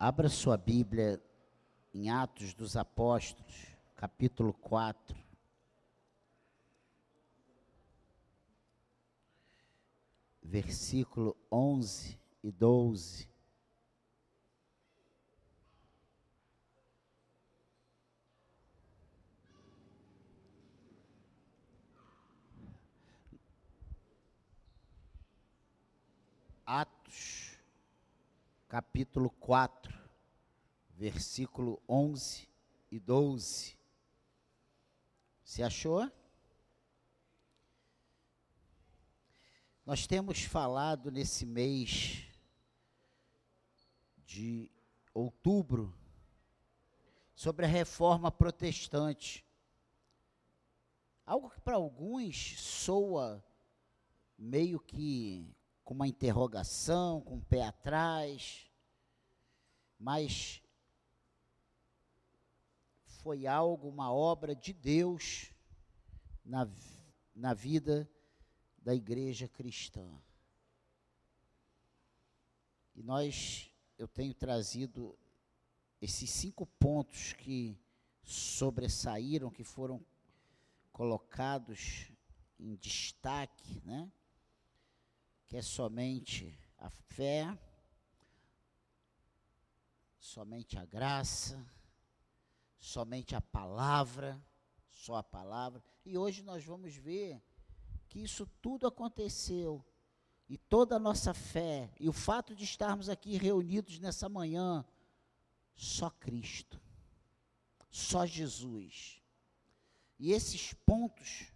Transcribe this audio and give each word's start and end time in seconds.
Abra 0.00 0.28
sua 0.28 0.56
Bíblia 0.56 1.20
em 1.92 2.08
Atos 2.08 2.54
dos 2.54 2.76
Apóstolos, 2.76 3.74
capítulo 3.96 4.52
4. 4.52 5.16
Versículo 10.40 11.36
11 11.50 12.16
e 12.44 12.52
12. 12.52 13.28
Atos, 26.64 27.47
capítulo 28.68 29.30
4, 29.30 29.98
versículo 30.90 31.82
11 31.88 32.46
e 32.90 33.00
12. 33.00 33.78
Se 35.42 35.62
achou? 35.62 36.10
Nós 39.86 40.06
temos 40.06 40.42
falado 40.42 41.10
nesse 41.10 41.46
mês 41.46 42.26
de 44.26 44.70
outubro 45.14 45.96
sobre 47.34 47.64
a 47.64 47.68
reforma 47.68 48.30
protestante. 48.30 49.46
Algo 51.24 51.48
que 51.48 51.60
para 51.62 51.76
alguns 51.76 52.60
soa 52.60 53.42
meio 54.36 54.78
que 54.78 55.56
com 55.88 55.94
uma 55.94 56.06
interrogação, 56.06 57.22
com 57.22 57.36
o 57.36 57.38
um 57.38 57.40
pé 57.40 57.62
atrás, 57.62 58.70
mas 59.98 60.62
foi 63.06 63.46
algo, 63.46 63.88
uma 63.88 64.12
obra 64.12 64.54
de 64.54 64.74
Deus 64.74 65.50
na, 66.44 66.70
na 67.34 67.54
vida 67.54 68.06
da 68.76 68.94
igreja 68.94 69.48
cristã. 69.48 70.06
E 72.94 73.02
nós, 73.02 73.72
eu 73.96 74.06
tenho 74.06 74.34
trazido 74.34 75.18
esses 76.02 76.28
cinco 76.28 76.66
pontos 76.66 77.32
que 77.32 77.80
sobressaíram, 78.22 79.50
que 79.50 79.64
foram 79.64 80.04
colocados 80.92 82.12
em 82.60 82.76
destaque, 82.76 83.80
né? 83.86 84.12
Que 85.48 85.56
é 85.56 85.62
somente 85.62 86.56
a 86.76 86.90
fé, 86.90 87.58
somente 90.18 90.78
a 90.78 90.84
graça, 90.84 91.66
somente 92.78 93.34
a 93.34 93.40
palavra, 93.40 94.40
só 94.90 95.16
a 95.16 95.22
palavra. 95.22 95.82
E 96.04 96.18
hoje 96.18 96.42
nós 96.42 96.62
vamos 96.64 96.94
ver 96.94 97.42
que 98.08 98.20
isso 98.20 98.46
tudo 98.60 98.86
aconteceu. 98.86 99.82
E 100.50 100.56
toda 100.56 100.96
a 100.96 100.98
nossa 100.98 101.34
fé, 101.34 101.92
e 102.00 102.08
o 102.08 102.12
fato 102.12 102.54
de 102.54 102.64
estarmos 102.64 103.10
aqui 103.10 103.36
reunidos 103.36 103.98
nessa 103.98 104.30
manhã, 104.30 104.82
só 105.74 106.08
Cristo, 106.08 106.80
só 107.90 108.24
Jesus. 108.24 109.22
E 110.18 110.32
esses 110.32 110.72
pontos 110.72 111.52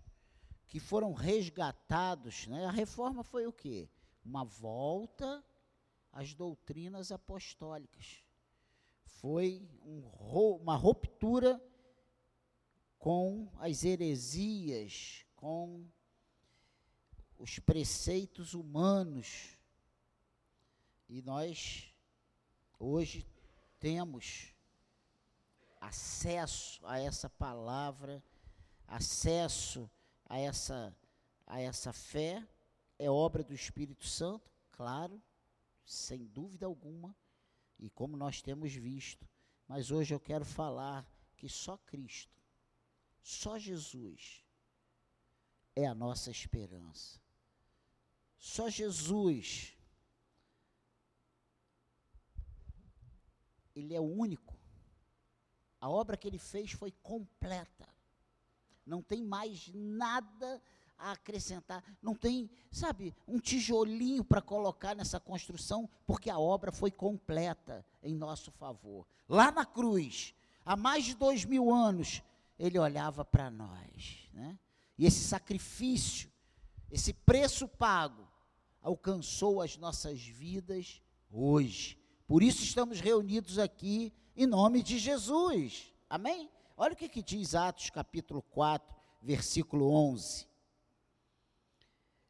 que 0.73 0.81
foram 0.81 1.13
resgatados, 1.13 2.47
né? 2.47 2.65
A 2.65 2.71
reforma 2.71 3.23
foi 3.23 3.47
o 3.47 3.53
quê? 3.53 3.91
Uma 4.25 4.43
volta 4.43 5.45
às 6.11 6.33
doutrinas 6.33 7.13
apostólicas. 7.13 8.25
Foi 9.05 9.69
um, 9.85 10.01
uma 10.63 10.75
ruptura 10.75 11.63
com 12.99 13.53
as 13.59 13.85
heresias, 13.85 15.27
com 15.37 15.87
os 17.39 17.59
preceitos 17.59 18.55
humanos. 18.55 19.59
E 21.07 21.21
nós 21.21 21.95
hoje 22.79 23.29
temos 23.79 24.55
acesso 25.79 26.81
a 26.87 26.99
essa 26.99 27.29
palavra, 27.29 28.25
acesso 28.89 29.83
a 29.83 30.02
essa, 30.39 30.97
a 31.47 31.61
essa 31.61 31.93
fé, 31.93 32.47
é 32.99 33.11
obra 33.11 33.43
do 33.43 33.55
Espírito 33.55 34.07
Santo, 34.07 34.51
claro, 34.71 35.23
sem 35.85 36.27
dúvida 36.27 36.67
alguma, 36.67 37.15
e 37.79 37.91
como 37.91 38.17
nós 38.17 38.41
temos 38.41 38.73
visto. 38.73 39.29
Mas 39.67 39.91
hoje 39.91 40.15
eu 40.15 40.21
quero 40.21 40.45
falar 40.45 41.07
que 41.37 41.49
só 41.49 41.77
Cristo, 41.77 42.41
só 43.23 43.59
Jesus 43.59 44.45
é 45.75 45.87
a 45.87 45.95
nossa 45.95 46.31
esperança. 46.31 47.21
Só 48.39 48.69
Jesus, 48.69 49.77
Ele 53.75 53.95
é 53.95 54.01
o 54.01 54.05
único. 54.05 54.59
A 55.81 55.89
obra 55.89 56.17
que 56.17 56.27
Ele 56.29 56.39
fez 56.39 56.73
foi 56.73 56.91
completa. 57.03 57.92
Não 58.85 59.03
tem 59.03 59.23
mais 59.23 59.71
nada 59.75 60.61
a 60.99 61.13
acrescentar. 61.13 61.83
Não 62.01 62.15
tem, 62.15 62.49
sabe, 62.71 63.15
um 63.27 63.39
tijolinho 63.39 64.25
para 64.25 64.41
colocar 64.41 64.95
nessa 64.95 65.19
construção, 65.19 65.89
porque 66.07 66.31
a 66.31 66.39
obra 66.39 66.71
foi 66.71 66.91
completa 66.91 67.85
em 68.03 68.15
nosso 68.15 68.51
favor. 68.53 69.07
Lá 69.29 69.51
na 69.51 69.67
cruz, 69.67 70.35
há 70.65 70.77
mais 70.77 71.05
de 71.05 71.15
dois 71.15 71.45
mil 71.45 71.73
anos, 71.73 72.23
ele 72.59 72.79
olhava 72.79 73.25
para 73.25 73.51
nós. 73.51 74.29
Né? 74.33 74.59
E 74.97 75.07
esse 75.07 75.25
sacrifício, 75.25 76.31
esse 76.91 77.13
preço 77.13 77.67
pago, 77.67 78.29
alcançou 78.81 79.61
as 79.61 79.77
nossas 79.77 80.21
vidas 80.21 81.03
hoje. 81.31 81.99
Por 82.27 82.43
isso 82.43 82.63
estamos 82.63 83.01
reunidos 83.01 83.59
aqui 83.59 84.13
em 84.37 84.47
nome 84.47 84.83
de 84.83 84.99
Jesus. 84.99 85.93
Amém? 86.09 86.51
Olha 86.83 86.95
o 86.95 86.97
que, 86.97 87.09
que 87.09 87.23
diz 87.23 87.55
Atos 87.55 87.91
capítulo 87.91 88.43
4, 88.43 88.93
versículo 89.23 89.89
11. 89.93 90.49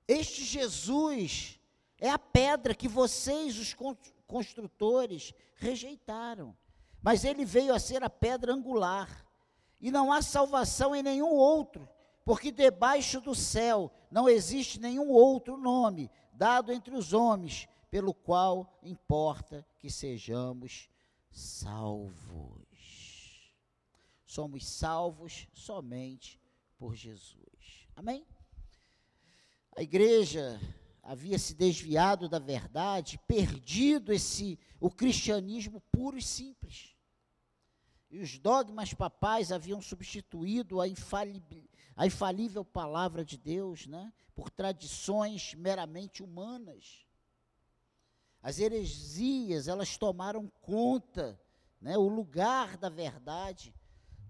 Este 0.06 0.44
Jesus 0.44 1.58
é 1.98 2.10
a 2.10 2.18
pedra 2.18 2.74
que 2.74 2.86
vocês, 2.86 3.58
os 3.58 3.74
construtores, 4.26 5.32
rejeitaram. 5.54 6.54
Mas 7.00 7.24
ele 7.24 7.46
veio 7.46 7.72
a 7.72 7.78
ser 7.78 8.04
a 8.04 8.10
pedra 8.10 8.52
angular. 8.52 9.26
E 9.80 9.91
não 9.91 10.12
há 10.12 10.20
salvação 10.20 10.94
em 10.94 11.02
nenhum 11.02 11.32
outro, 11.32 11.88
porque 12.22 12.52
debaixo 12.52 13.22
do 13.22 13.34
céu 13.34 13.91
não 14.10 14.28
existe 14.28 14.78
nenhum 14.78 15.08
outro 15.08 15.56
nome 15.56 16.10
dado 16.30 16.70
entre 16.74 16.94
os 16.94 17.14
homens, 17.14 17.66
pelo 17.91 18.12
qual 18.12 18.78
importa 18.82 19.66
que 19.78 19.88
sejamos 19.88 20.91
salvos 21.30 22.72
somos 24.32 24.66
salvos 24.66 25.47
somente 25.53 26.41
por 26.78 26.94
Jesus. 26.94 27.87
Amém? 27.94 28.26
A 29.76 29.82
igreja 29.82 30.59
havia 31.03 31.38
se 31.38 31.53
desviado 31.53 32.31
da 32.31 32.38
verdade, 32.38 33.21
perdido 33.28 34.10
esse 34.10 34.59
o 34.81 34.91
cristianismo 34.91 35.82
puro 35.92 36.16
e 36.16 36.22
simples. 36.22 36.97
E 38.10 38.21
os 38.21 38.38
dogmas 38.38 38.94
papais 38.94 39.53
haviam 39.53 39.82
substituído 39.82 40.81
a, 40.81 40.84
a 41.97 42.06
infalível 42.06 42.65
palavra 42.65 43.26
de 43.26 43.37
Deus, 43.37 43.87
né, 43.87 44.10
por 44.34 44.48
tradições 44.48 45.53
meramente 45.54 46.22
humanas. 46.22 47.06
As 48.42 48.59
heresias, 48.59 49.69
elas 49.69 49.98
tomaram 49.98 50.50
conta, 50.62 51.38
né, 51.78 51.98
o 51.98 52.09
lugar 52.09 52.78
da 52.78 52.89
verdade 52.89 53.74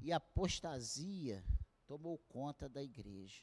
e 0.02 0.12
a 0.12 0.16
apostasia 0.16 1.44
tomou 1.86 2.18
conta 2.28 2.68
da 2.68 2.82
igreja. 2.82 3.42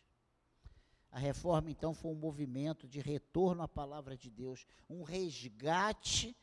A 1.12 1.18
reforma, 1.18 1.72
então, 1.72 1.94
foi 1.94 2.12
um 2.12 2.16
movimento 2.16 2.88
de 2.88 3.00
retorno 3.00 3.64
à 3.64 3.68
palavra 3.68 4.16
de 4.16 4.30
Deus, 4.30 4.66
um 4.90 5.02
resgate 5.02 6.36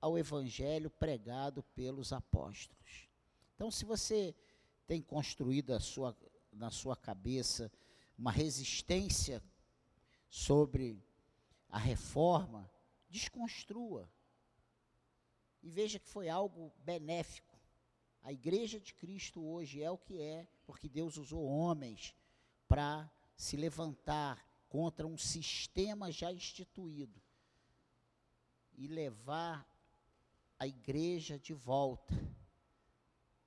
ao 0.00 0.18
evangelho 0.18 0.90
pregado 0.90 1.62
pelos 1.74 2.12
apóstolos. 2.12 3.08
Então, 3.54 3.70
se 3.70 3.84
você 3.84 4.34
tem 4.86 5.02
construído 5.02 5.78
sua, 5.80 6.16
na 6.52 6.70
sua 6.70 6.94
cabeça 6.94 7.72
uma 8.16 8.30
resistência 8.30 9.42
sobre 10.28 11.02
a 11.68 11.78
reforma, 11.78 12.70
desconstrua. 13.08 14.08
E 15.62 15.70
veja 15.70 15.98
que 15.98 16.08
foi 16.08 16.28
algo 16.28 16.72
benéfico 16.78 17.45
a 18.26 18.32
igreja 18.32 18.80
de 18.80 18.92
Cristo 18.92 19.40
hoje 19.40 19.80
é 19.80 19.88
o 19.88 19.96
que 19.96 20.20
é, 20.20 20.48
porque 20.66 20.88
Deus 20.88 21.16
usou 21.16 21.44
homens 21.44 22.12
para 22.66 23.08
se 23.36 23.56
levantar 23.56 24.44
contra 24.68 25.06
um 25.06 25.16
sistema 25.16 26.10
já 26.10 26.32
instituído 26.32 27.22
e 28.76 28.88
levar 28.88 29.64
a 30.58 30.66
igreja 30.66 31.38
de 31.38 31.54
volta. 31.54 32.12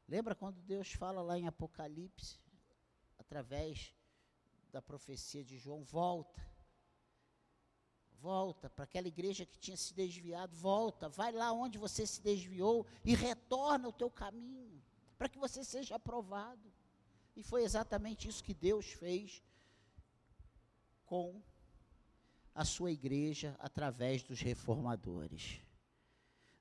Lembra 0.08 0.34
quando 0.34 0.62
Deus 0.62 0.94
fala 0.94 1.22
lá 1.22 1.38
em 1.38 1.46
Apocalipse, 1.46 2.40
através 3.18 3.94
da 4.72 4.82
profecia 4.82 5.44
de 5.44 5.58
João: 5.58 5.84
volta, 5.84 6.42
volta 8.20 8.70
para 8.70 8.84
aquela 8.84 9.08
igreja 9.08 9.46
que 9.46 9.58
tinha 9.58 9.78
se 9.78 9.94
desviado, 9.94 10.56
volta, 10.56 11.08
vai 11.10 11.32
lá 11.32 11.52
onde 11.52 11.78
você 11.78 12.06
se 12.06 12.22
desviou 12.22 12.86
e 13.04 13.16
retorna 13.16 13.88
o 13.88 13.94
teu 13.94 14.10
caminho, 14.10 14.69
para 15.20 15.28
que 15.28 15.38
você 15.38 15.66
seja 15.66 15.96
aprovado. 15.96 16.72
E 17.36 17.44
foi 17.44 17.64
exatamente 17.64 18.28
isso 18.28 18.44
que 18.44 18.54
Deus 18.54 18.86
fez 18.94 19.44
com 21.06 21.42
a 22.56 22.64
sua 22.64 22.92
igreja 22.92 23.56
através 23.60 24.24
dos 24.24 24.40
reformadores. 24.40 25.60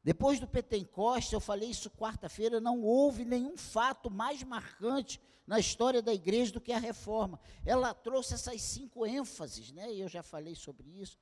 Depois 0.02 0.40
do 0.40 0.46
Pentecoste, 0.46 1.34
eu 1.34 1.40
falei 1.40 1.70
isso 1.70 1.90
quarta-feira, 1.90 2.60
não 2.60 2.82
houve 2.82 3.24
nenhum 3.24 3.56
fato 3.56 4.10
mais 4.10 4.42
marcante 4.42 5.20
na 5.46 5.58
história 5.58 6.02
da 6.02 6.12
igreja 6.12 6.52
do 6.52 6.60
que 6.60 6.72
a 6.72 6.78
reforma. 6.78 7.40
Ela 7.64 7.94
trouxe 7.94 8.34
essas 8.34 8.60
cinco 8.60 9.06
ênfases, 9.06 9.70
né? 9.72 9.92
E 9.92 10.00
eu 10.00 10.08
já 10.08 10.22
falei 10.22 10.54
sobre 10.54 10.88
isso. 10.88 11.18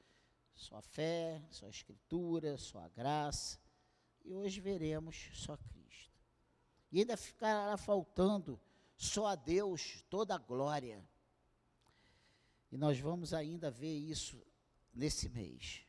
Só 0.55 0.77
a 0.77 0.83
fé, 0.83 1.43
só 1.51 1.67
a 1.67 1.71
escritura, 1.71 2.57
só 2.57 2.79
a 2.79 2.89
graça. 2.89 3.59
E 4.25 4.35
hoje 4.35 4.59
veremos 4.61 5.31
só. 5.35 5.59
E 6.91 7.01
ainda 7.01 7.17
ficará 7.17 7.77
faltando 7.77 8.61
só 8.97 9.27
a 9.27 9.35
Deus 9.35 10.05
toda 10.09 10.35
a 10.35 10.39
glória. 10.39 11.07
E 12.71 12.77
nós 12.77 12.99
vamos 12.99 13.33
ainda 13.33 13.71
ver 13.71 13.97
isso 13.97 14.43
nesse 14.95 15.29
mês. 15.29 15.87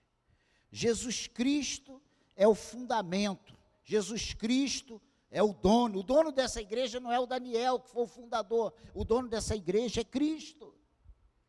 Jesus 0.71 1.27
Cristo 1.27 2.01
é 2.35 2.47
o 2.47 2.55
fundamento. 2.55 3.57
Jesus 3.83 4.33
Cristo 4.33 5.01
é 5.29 5.41
o 5.41 5.53
dono. 5.53 5.99
O 5.99 6.03
dono 6.03 6.31
dessa 6.31 6.61
igreja 6.61 6.99
não 6.99 7.11
é 7.11 7.19
o 7.19 7.25
Daniel, 7.25 7.79
que 7.79 7.89
foi 7.89 8.03
o 8.03 8.07
fundador. 8.07 8.73
O 8.94 9.03
dono 9.03 9.27
dessa 9.27 9.55
igreja 9.55 10.01
é 10.01 10.03
Cristo. 10.03 10.73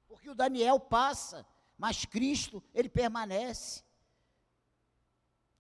Porque 0.07 0.31
o 0.31 0.35
Daniel 0.35 0.81
passa, 0.81 1.47
mas 1.77 2.05
Cristo, 2.05 2.63
ele 2.75 2.89
permanece. 2.89 3.85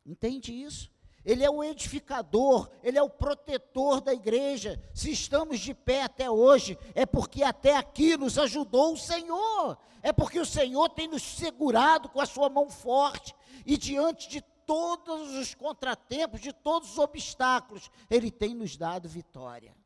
Entende 0.05 0.52
isso? 0.52 0.90
Ele 1.28 1.44
é 1.44 1.50
o 1.50 1.62
edificador, 1.62 2.70
ele 2.82 2.96
é 2.96 3.02
o 3.02 3.10
protetor 3.10 4.00
da 4.00 4.14
igreja. 4.14 4.82
Se 4.94 5.10
estamos 5.10 5.60
de 5.60 5.75
pé 5.75 6.04
até 6.04 6.30
hoje, 6.30 6.78
é 6.94 7.04
porque 7.04 7.42
até 7.42 7.76
aqui 7.76 8.16
nos 8.16 8.38
ajudou 8.38 8.94
o 8.94 8.96
Senhor. 8.96 9.76
É 10.02 10.10
porque 10.10 10.40
o 10.40 10.46
Senhor 10.46 10.88
tem 10.88 11.06
nos 11.06 11.22
segurado 11.22 12.08
com 12.08 12.19
a 12.19 12.25
sua 12.25 12.48
mão 12.48 12.70
forte 12.70 13.36
e 13.66 13.76
diante 13.76 14.26
de 14.26 14.40
todos 14.64 15.34
os 15.34 15.54
contratempos, 15.54 16.40
de 16.40 16.50
todos 16.50 16.92
os 16.92 16.98
obstáculos, 16.98 17.90
ele 18.08 18.30
tem 18.30 18.54
nos 18.54 18.75
dado 18.78 19.06
vitória. 19.06 19.76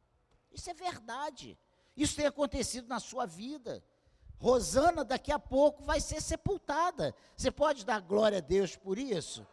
Isso 0.52 0.70
é 0.70 0.74
verdade. 0.74 1.58
Isso 1.96 2.14
tem 2.14 2.26
acontecido 2.26 2.86
na 2.86 3.00
sua 3.00 3.26
vida. 3.26 3.82
Rosana 4.38 5.04
daqui 5.04 5.32
a 5.32 5.40
pouco 5.40 5.82
vai 5.82 6.00
ser 6.00 6.22
sepultada. 6.22 7.12
Você 7.36 7.50
pode 7.50 7.84
dar 7.84 8.00
glória 8.00 8.38
a 8.38 8.40
Deus 8.40 8.76
por 8.76 8.96
isso? 8.96 9.44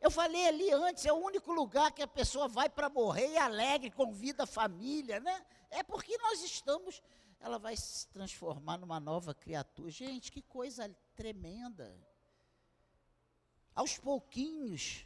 Eu 0.00 0.10
falei 0.10 0.48
ali 0.48 0.70
antes, 0.72 1.04
é 1.04 1.12
o 1.12 1.16
único 1.16 1.52
lugar 1.52 1.92
que 1.92 2.02
a 2.02 2.06
pessoa 2.06 2.48
vai 2.48 2.70
para 2.70 2.88
morrer 2.88 3.32
e 3.32 3.36
alegre, 3.36 3.90
convida 3.90 4.44
a 4.44 4.46
família, 4.46 5.20
né? 5.20 5.44
É 5.70 5.82
porque 5.82 6.16
nós 6.18 6.42
estamos, 6.42 7.02
ela 7.38 7.58
vai 7.58 7.76
se 7.76 8.06
transformar 8.08 8.78
numa 8.78 8.98
nova 8.98 9.34
criatura. 9.34 9.90
Gente, 9.90 10.32
que 10.32 10.40
coisa 10.40 10.90
tremenda. 11.14 11.94
Aos 13.74 13.98
pouquinhos, 13.98 15.04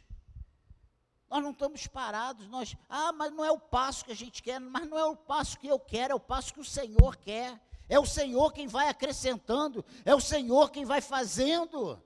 nós 1.29 1.43
não 1.43 1.51
estamos 1.51 1.87
parados, 1.87 2.47
nós, 2.47 2.75
ah, 2.87 3.11
mas 3.11 3.33
não 3.33 3.43
é 3.43 3.51
o 3.51 3.59
passo 3.59 4.05
que 4.05 4.13
a 4.13 4.15
gente 4.15 4.41
quer, 4.41 4.59
mas 4.59 4.87
não 4.87 4.97
é 4.97 5.05
o 5.05 5.15
passo 5.15 5.59
que 5.59 5.67
eu 5.67 5.79
quero, 5.79 6.13
é 6.13 6.15
o 6.15 6.19
passo 6.19 6.53
que 6.53 6.59
o 6.61 6.65
Senhor 6.65 7.17
quer. 7.17 7.59
É 7.87 7.99
o 7.99 8.05
Senhor 8.05 8.51
quem 8.51 8.67
vai 8.67 8.89
acrescentando, 8.89 9.85
é 10.03 10.15
o 10.15 10.19
Senhor 10.19 10.71
quem 10.71 10.85
vai 10.85 11.01
fazendo. 11.01 12.01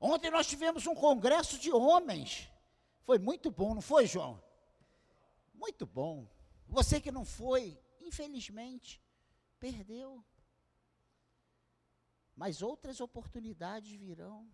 Ontem 0.00 0.30
nós 0.30 0.46
tivemos 0.46 0.86
um 0.86 0.94
congresso 0.94 1.58
de 1.58 1.72
homens. 1.72 2.48
Foi 3.04 3.18
muito 3.18 3.50
bom, 3.50 3.74
não 3.74 3.82
foi, 3.82 4.06
João? 4.06 4.42
Muito 5.54 5.86
bom. 5.86 6.28
Você 6.68 7.00
que 7.00 7.10
não 7.10 7.24
foi, 7.24 7.80
infelizmente, 8.00 9.02
perdeu. 9.58 10.24
Mas 12.36 12.62
outras 12.62 13.00
oportunidades 13.00 13.90
virão. 13.90 14.48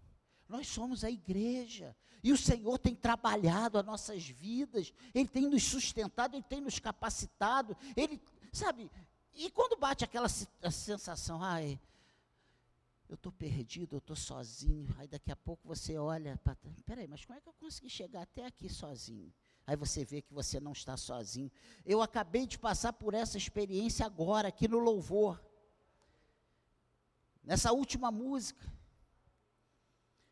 Nós 0.49 0.67
somos 0.69 1.05
a 1.05 1.11
igreja. 1.11 1.95
E 2.23 2.33
o 2.33 2.39
Senhor 2.39 2.79
tem 2.79 2.95
trabalhado 2.95 3.79
as 3.79 3.85
nossas 3.85 4.27
vidas, 4.27 4.95
Ele 5.15 5.29
tem 5.29 5.47
nos 5.47 5.63
sustentado, 5.63 6.35
Ele 6.35 6.43
tem 6.43 6.61
nos 6.61 6.79
capacitado. 6.79 7.77
Ele, 7.95 8.19
sabe, 8.51 8.91
e 9.35 9.51
quando 9.51 9.77
bate 9.77 10.05
aquela 10.05 10.29
sensação, 10.29 11.43
ai, 11.43 11.73
eu 11.73 11.79
estou 13.25 13.33
perdido, 13.33 13.97
eu 13.97 13.99
estou 13.99 14.15
sozinho. 14.15 14.95
Aí 14.99 15.09
daqui 15.09 15.33
a 15.33 15.37
pouco 15.37 15.67
você 15.67 15.97
olha 15.97 16.37
para. 16.45 16.57
Peraí, 16.85 17.09
mas 17.09 17.25
como 17.25 17.39
é 17.39 17.41
que 17.41 17.49
eu 17.49 17.55
consegui 17.55 17.89
chegar 17.89 18.23
até 18.23 18.45
aqui 18.45 18.69
sozinho? 18.69 19.33
Aí 19.67 19.77
você 19.77 20.05
vê 20.05 20.21
que 20.21 20.33
você 20.33 20.61
não 20.61 20.73
está 20.73 20.95
sozinho. 20.97 21.51
Eu 21.87 22.03
acabei 22.03 22.47
de 22.47 22.59
passar 22.59 22.93
por 22.93 23.15
essa 23.15 23.39
experiência 23.39 24.05
agora, 24.05 24.49
aqui 24.49 24.69
no 24.69 24.79
louvor. 24.79 25.43
Nessa 27.43 27.73
última 27.73 28.11
música. 28.11 28.71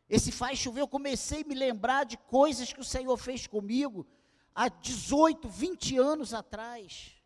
Esse 0.07 0.31
faz 0.31 0.59
chover, 0.59 0.81
eu 0.81 0.87
comecei 0.87 1.41
a 1.41 1.45
me 1.45 1.55
lembrar 1.55 2.03
de 2.03 2.17
coisas 2.17 2.71
que 2.71 2.79
o 2.79 2.85
Senhor 2.85 3.17
fez 3.17 3.47
comigo 3.47 4.05
há 4.53 4.69
18, 4.69 5.49
20 5.49 5.97
anos 5.97 6.33
atrás. 6.33 7.22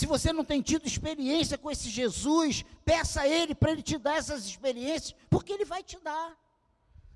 Se 0.00 0.06
você 0.06 0.32
não 0.32 0.42
tem 0.42 0.62
tido 0.62 0.86
experiência 0.86 1.58
com 1.58 1.70
esse 1.70 1.90
Jesus, 1.90 2.64
peça 2.86 3.20
a 3.20 3.28
Ele 3.28 3.54
para 3.54 3.70
Ele 3.70 3.82
te 3.82 3.98
dar 3.98 4.16
essas 4.16 4.46
experiências, 4.46 5.14
porque 5.28 5.52
Ele 5.52 5.66
vai 5.66 5.82
te 5.82 5.98
dar. 6.00 6.38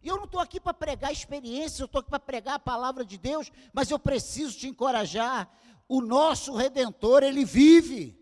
E 0.03 0.09
eu 0.09 0.19
não 0.19 0.25
estou 0.25 0.39
aqui 0.39 0.61
para 0.61 0.75
pregar 0.75 1.11
experiências, 1.11 1.81
eu 1.81 1.87
estou 1.87 2.01
aqui 2.01 2.11
para 2.11 2.21
pregar 2.21 2.57
a 2.57 2.59
palavra 2.59 3.03
de 3.03 3.17
Deus, 3.17 3.51
mas 3.73 3.91
eu 3.91 3.99
preciso 3.99 4.59
te 4.59 4.69
encorajar. 4.69 5.51
O 5.89 6.03
nosso 6.03 6.55
Redentor, 6.55 7.23
Ele 7.23 7.43
vive. 7.43 8.21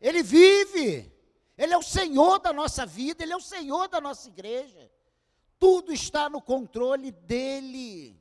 Ele 0.00 0.24
vive. 0.24 1.12
Ele 1.56 1.74
é 1.74 1.78
o 1.78 1.82
Senhor 1.82 2.40
da 2.40 2.52
nossa 2.52 2.84
vida, 2.84 3.22
Ele 3.22 3.34
é 3.34 3.36
o 3.36 3.40
Senhor 3.40 3.86
da 3.86 4.00
nossa 4.00 4.26
igreja. 4.26 4.90
Tudo 5.60 5.92
está 5.92 6.28
no 6.28 6.42
controle 6.42 7.12
dEle. 7.12 8.20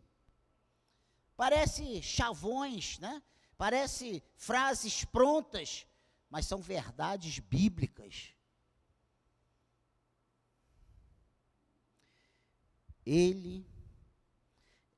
Parece 1.35 2.03
chavões, 2.03 2.99
né? 2.99 3.19
Parece 3.57 4.23
frases 4.35 5.05
prontas, 5.05 5.85
mas 6.29 6.45
são 6.45 6.61
verdades 6.61 7.39
bíblicas. 7.39 8.33
Ele 13.05 13.65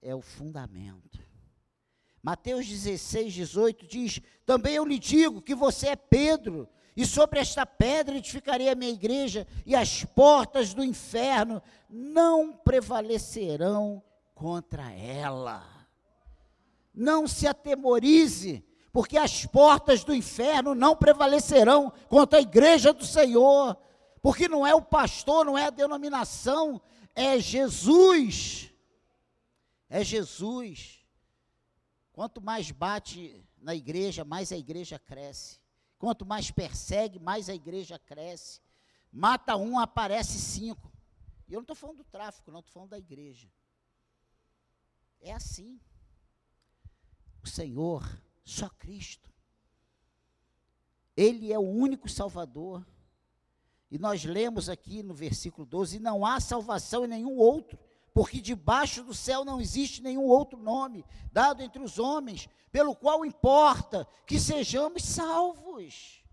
é 0.01 0.15
o 0.15 0.21
fundamento. 0.21 1.19
Mateus 2.21 2.67
16, 2.67 3.33
18 3.33 3.87
diz: 3.87 4.21
Também 4.45 4.75
eu 4.75 4.85
lhe 4.85 4.97
digo 4.97 5.41
que 5.41 5.53
você 5.53 5.89
é 5.89 5.95
Pedro, 5.95 6.67
e 6.95 7.05
sobre 7.05 7.39
esta 7.39 7.65
pedra 7.65 8.17
edificarei 8.17 8.69
a 8.69 8.75
minha 8.75 8.91
igreja, 8.91 9.45
e 9.65 9.75
as 9.75 10.05
portas 10.05 10.73
do 10.73 10.83
inferno 10.83 11.61
não 11.89 12.53
prevalecerão 12.53 14.01
contra 14.33 14.91
ela 14.93 15.74
não 16.95 17.27
se 17.27 17.45
atemorize, 17.47 18.63
porque 18.91 19.17
as 19.17 19.45
portas 19.45 20.03
do 20.03 20.13
inferno 20.13 20.73
não 20.73 20.95
prevalecerão 20.95 21.91
contra 22.07 22.39
a 22.39 22.41
igreja 22.41 22.93
do 22.93 23.05
Senhor, 23.05 23.77
porque 24.21 24.47
não 24.47 24.65
é 24.65 24.73
o 24.73 24.81
pastor, 24.81 25.45
não 25.45 25.57
é 25.57 25.65
a 25.65 25.69
denominação, 25.69 26.81
é 27.13 27.37
Jesus. 27.39 28.71
É 29.89 30.03
Jesus. 30.03 31.05
Quanto 32.13 32.41
mais 32.41 32.71
bate 32.71 33.45
na 33.57 33.75
igreja, 33.75 34.23
mais 34.23 34.51
a 34.51 34.57
igreja 34.57 34.97
cresce. 34.97 35.59
Quanto 35.97 36.25
mais 36.25 36.49
persegue, 36.49 37.19
mais 37.19 37.49
a 37.49 37.53
igreja 37.53 37.99
cresce. 37.99 38.61
Mata 39.11 39.55
um, 39.55 39.77
aparece 39.77 40.39
cinco. 40.39 40.91
E 41.47 41.53
eu 41.53 41.57
não 41.57 41.63
estou 41.63 41.75
falando 41.75 41.97
do 41.97 42.03
tráfico, 42.05 42.51
não, 42.51 42.59
estou 42.59 42.73
falando 42.73 42.91
da 42.91 42.97
igreja. 42.97 43.49
É 45.21 45.33
assim 45.33 45.79
o 47.45 47.49
Senhor, 47.49 48.21
só 48.43 48.67
Cristo. 48.69 49.31
Ele 51.15 51.53
é 51.53 51.57
o 51.57 51.61
único 51.61 52.09
Salvador. 52.09 52.85
E 53.89 53.97
nós 53.97 54.25
lemos 54.25 54.67
aqui 54.67 55.01
no 55.01 55.13
versículo 55.13 55.65
12: 55.65 55.99
não 55.99 56.25
há 56.25 56.39
salvação 56.39 57.05
em 57.05 57.07
nenhum 57.07 57.37
outro, 57.37 57.79
porque 58.13 58.41
debaixo 58.41 59.03
do 59.03 59.13
céu 59.13 59.45
não 59.45 59.61
existe 59.61 60.01
nenhum 60.01 60.23
outro 60.23 60.59
nome 60.59 61.05
dado 61.31 61.61
entre 61.61 61.81
os 61.81 61.99
homens, 61.99 62.49
pelo 62.71 62.95
qual 62.95 63.25
importa 63.25 64.07
que 64.25 64.39
sejamos 64.39 65.03
salvos. 65.03 66.23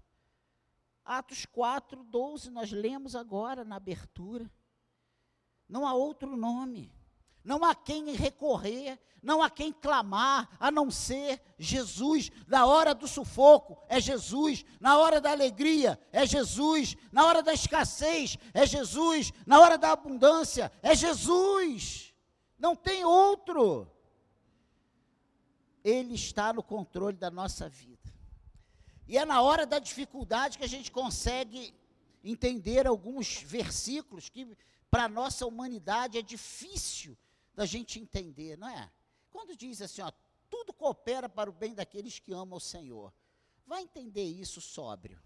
Atos 1.05 1.45
4, 1.47 2.05
12, 2.05 2.51
nós 2.51 2.71
lemos 2.71 3.15
agora 3.15 3.65
na 3.65 3.77
abertura. 3.77 4.51
Não 5.69 5.87
há 5.87 5.95
outro 5.95 6.37
nome. 6.37 6.93
Não 7.45 7.65
há 7.65 7.75
quem 7.75 8.13
recorrer, 8.15 8.99
não 9.23 9.43
há 9.43 9.49
quem 9.49 9.73
clamar, 9.73 10.49
a 10.59 10.71
não 10.71 10.91
ser 10.91 11.41
Jesus. 11.59 12.31
Na 12.47 12.67
hora 12.67 12.95
do 12.95 13.07
sufoco, 13.07 13.81
é 13.89 14.01
Jesus. 14.01 14.65
Na 14.81 14.99
hora 14.99 15.21
da 15.21 15.31
alegria, 15.31 15.99
é 16.13 16.27
Jesus. 16.27 16.97
Na 17.11 17.25
hora 17.27 17.43
da 17.43 17.53
escassez, 17.53 18.37
é 18.53 18.67
Jesus. 18.67 19.33
Na 19.47 19.61
hora 19.61 19.79
da 19.79 19.93
abundância, 19.93 20.73
é 20.83 20.95
Jesus. 20.95 22.13
Não 22.59 22.77
tem 22.77 23.05
outro. 23.05 23.91
Ele 25.85 26.15
está 26.15 26.53
no 26.53 26.63
controle 26.63 27.17
da 27.17 27.31
nossa 27.31 27.69
vida. 27.69 28.13
E 29.07 29.19
é 29.19 29.25
na 29.25 29.43
hora 29.43 29.67
da 29.67 29.79
dificuldade 29.79 30.59
que 30.59 30.65
a 30.65 30.69
gente 30.69 30.91
consegue 30.91 31.75
entender 32.25 32.87
alguns 32.87 33.43
versículos 33.43 34.29
que 34.29 34.57
para 34.91 35.05
a 35.05 35.09
nossa 35.09 35.47
humanidade 35.47 36.19
é 36.19 36.23
difícil 36.23 37.17
da 37.55 37.67
gente 37.67 38.01
entender, 38.01 38.57
não 38.57 38.69
é? 38.69 38.91
Quando 39.31 39.57
diz 39.57 39.81
assim, 39.81 40.03
ó, 40.03 40.13
tudo 40.49 40.73
coopera 40.73 41.29
para 41.29 41.51
o 41.51 41.53
bem 41.53 41.75
daqueles 41.75 42.19
que 42.19 42.33
amam 42.33 42.57
o 42.57 42.61
Senhor. 42.61 43.13
Vai 43.67 43.83
entender 43.83 44.25
isso 44.25 44.61
sóbrio. 44.61 45.21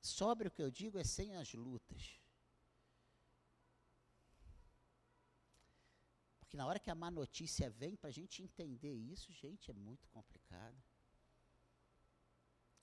Sóbrio 0.00 0.50
que 0.50 0.62
eu 0.62 0.70
digo 0.70 0.98
é 0.98 1.04
sem 1.04 1.36
as 1.36 1.52
lutas. 1.52 2.20
Porque 6.38 6.56
na 6.56 6.66
hora 6.66 6.80
que 6.80 6.90
a 6.90 6.94
má 6.94 7.10
notícia 7.10 7.70
vem, 7.70 7.96
para 7.96 8.08
a 8.08 8.12
gente 8.12 8.42
entender 8.42 8.92
isso, 8.92 9.32
gente, 9.32 9.70
é 9.70 9.74
muito 9.74 10.08
complicado. 10.08 10.76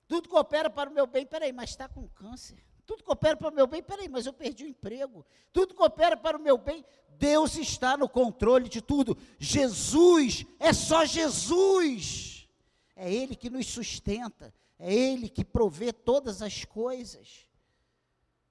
Tudo 0.06 0.28
coopera 0.28 0.70
para 0.70 0.88
o 0.88 0.92
meu 0.94 1.06
bem, 1.06 1.26
peraí, 1.26 1.52
mas 1.52 1.70
está 1.70 1.86
com 1.86 2.08
câncer. 2.08 2.64
Tudo 2.88 3.04
coopera 3.04 3.36
para 3.36 3.50
o 3.50 3.54
meu 3.54 3.66
bem, 3.66 3.82
peraí, 3.82 4.08
mas 4.08 4.24
eu 4.24 4.32
perdi 4.32 4.64
o 4.64 4.66
emprego. 4.66 5.22
Tudo 5.52 5.74
coopera 5.74 6.16
para 6.16 6.38
o 6.38 6.40
meu 6.40 6.56
bem. 6.56 6.82
Deus 7.18 7.54
está 7.56 7.98
no 7.98 8.08
controle 8.08 8.66
de 8.66 8.80
tudo. 8.80 9.14
Jesus, 9.38 10.46
é 10.58 10.72
só 10.72 11.04
Jesus. 11.04 12.48
É 12.96 13.12
Ele 13.12 13.36
que 13.36 13.50
nos 13.50 13.66
sustenta. 13.66 14.54
É 14.78 14.90
Ele 14.90 15.28
que 15.28 15.44
provê 15.44 15.92
todas 15.92 16.40
as 16.40 16.64
coisas. 16.64 17.46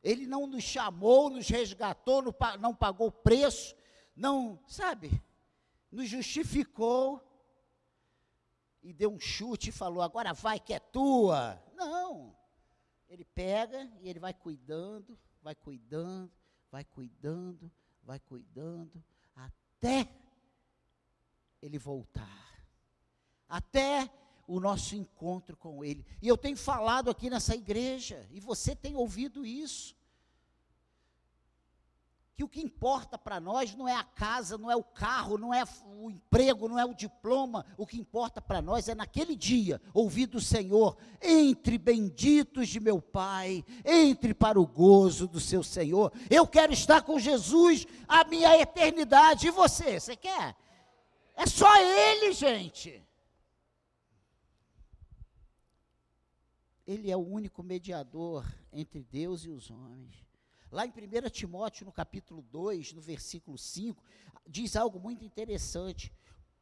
Ele 0.03 0.27
não 0.27 0.45
nos 0.45 0.63
chamou, 0.63 1.31
nos 1.31 1.49
resgatou, 1.49 2.23
não 2.59 2.75
pagou 2.75 3.11
preço, 3.11 3.75
não, 4.15 4.59
sabe, 4.67 5.19
nos 5.91 6.07
justificou 6.07 7.27
e 8.83 8.93
deu 8.93 9.11
um 9.11 9.19
chute 9.19 9.69
e 9.69 9.73
falou: 9.73 10.03
agora 10.03 10.31
vai 10.31 10.59
que 10.59 10.75
é 10.75 10.79
tua. 10.79 11.59
Não. 11.73 12.37
Ele 13.09 13.23
pega 13.23 13.89
e 14.01 14.09
ele 14.09 14.19
vai 14.19 14.33
cuidando, 14.33 15.17
vai 15.41 15.55
cuidando, 15.55 16.31
vai 16.71 16.83
cuidando, 16.83 17.71
vai 18.03 18.19
cuidando, 18.19 19.03
até 19.35 20.09
ele 21.61 21.77
voltar. 21.77 22.67
Até 23.47 24.11
o 24.47 24.59
nosso 24.59 24.95
encontro 24.95 25.55
com 25.57 25.83
ele. 25.83 26.05
E 26.21 26.27
eu 26.27 26.37
tenho 26.37 26.57
falado 26.57 27.09
aqui 27.09 27.29
nessa 27.29 27.55
igreja, 27.55 28.27
e 28.31 28.39
você 28.39 28.75
tem 28.75 28.95
ouvido 28.95 29.45
isso 29.45 29.95
que 32.37 32.43
o 32.43 32.47
que 32.47 32.61
importa 32.61 33.17
para 33.17 33.39
nós 33.39 33.73
não 33.73 33.87
é 33.87 33.95
a 33.95 34.03
casa, 34.03 34.59
não 34.59 34.69
é 34.69 34.75
o 34.75 34.83
carro, 34.83 35.39
não 35.39 35.51
é 35.51 35.63
o 35.87 36.11
emprego, 36.11 36.67
não 36.67 36.77
é 36.77 36.85
o 36.85 36.93
diploma, 36.93 37.65
o 37.75 37.83
que 37.83 37.97
importa 37.97 38.39
para 38.39 38.61
nós 38.61 38.87
é 38.87 38.93
naquele 38.93 39.35
dia 39.35 39.81
ouvir 39.91 40.27
do 40.27 40.39
Senhor: 40.39 40.95
entre 41.19 41.79
benditos 41.79 42.69
de 42.69 42.79
meu 42.79 43.01
Pai, 43.01 43.65
entre 43.83 44.35
para 44.35 44.61
o 44.61 44.67
gozo 44.67 45.27
do 45.27 45.39
seu 45.39 45.63
Senhor. 45.63 46.13
Eu 46.29 46.45
quero 46.45 46.71
estar 46.71 47.01
com 47.01 47.17
Jesus 47.17 47.87
a 48.07 48.23
minha 48.23 48.55
eternidade. 48.61 49.47
E 49.47 49.51
você, 49.51 49.99
você 49.99 50.15
quer? 50.15 50.55
É 51.35 51.47
só 51.47 51.75
Ele, 51.75 52.33
gente. 52.33 53.03
Ele 56.85 57.09
é 57.09 57.17
o 57.17 57.27
único 57.27 57.63
mediador 57.63 58.45
entre 58.71 59.03
Deus 59.03 59.43
e 59.43 59.49
os 59.49 59.71
homens. 59.71 60.26
Lá 60.71 60.85
em 60.85 60.89
1 60.89 61.29
Timóteo, 61.29 61.85
no 61.85 61.91
capítulo 61.91 62.41
2, 62.41 62.93
no 62.93 63.01
versículo 63.01 63.57
5, 63.57 64.03
diz 64.45 64.75
algo 64.75 64.99
muito 64.99 65.23
interessante. 65.23 66.13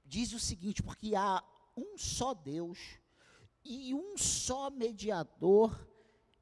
Diz 0.06 0.34
o 0.34 0.40
seguinte: 0.40 0.84
porque 0.84 1.16
há 1.16 1.44
um 1.76 1.98
só 1.98 2.34
Deus 2.34 2.80
e 3.64 3.94
um 3.94 4.18
só 4.18 4.70
mediador 4.70 5.88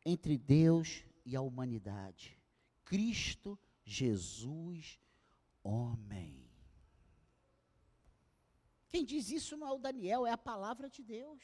entre 0.05 0.37
Deus 0.37 1.03
e 1.25 1.35
a 1.35 1.41
humanidade: 1.41 2.37
Cristo 2.83 3.57
Jesus, 3.85 4.99
homem. 5.63 6.43
Quem 8.89 9.03
diz 9.03 9.31
isso 9.31 9.57
não 9.57 9.67
é 9.67 9.71
o 9.71 9.79
Daniel, 9.79 10.25
é 10.25 10.31
a 10.31 10.37
palavra 10.37 10.89
de 10.89 11.01
Deus. 11.01 11.41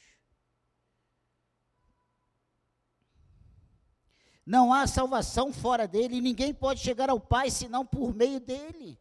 Não 4.50 4.74
há 4.74 4.84
salvação 4.84 5.52
fora 5.52 5.86
dele, 5.86 6.16
e 6.16 6.20
ninguém 6.20 6.52
pode 6.52 6.80
chegar 6.80 7.08
ao 7.08 7.20
Pai 7.20 7.52
senão 7.52 7.86
por 7.86 8.12
meio 8.12 8.40
dele. 8.40 8.98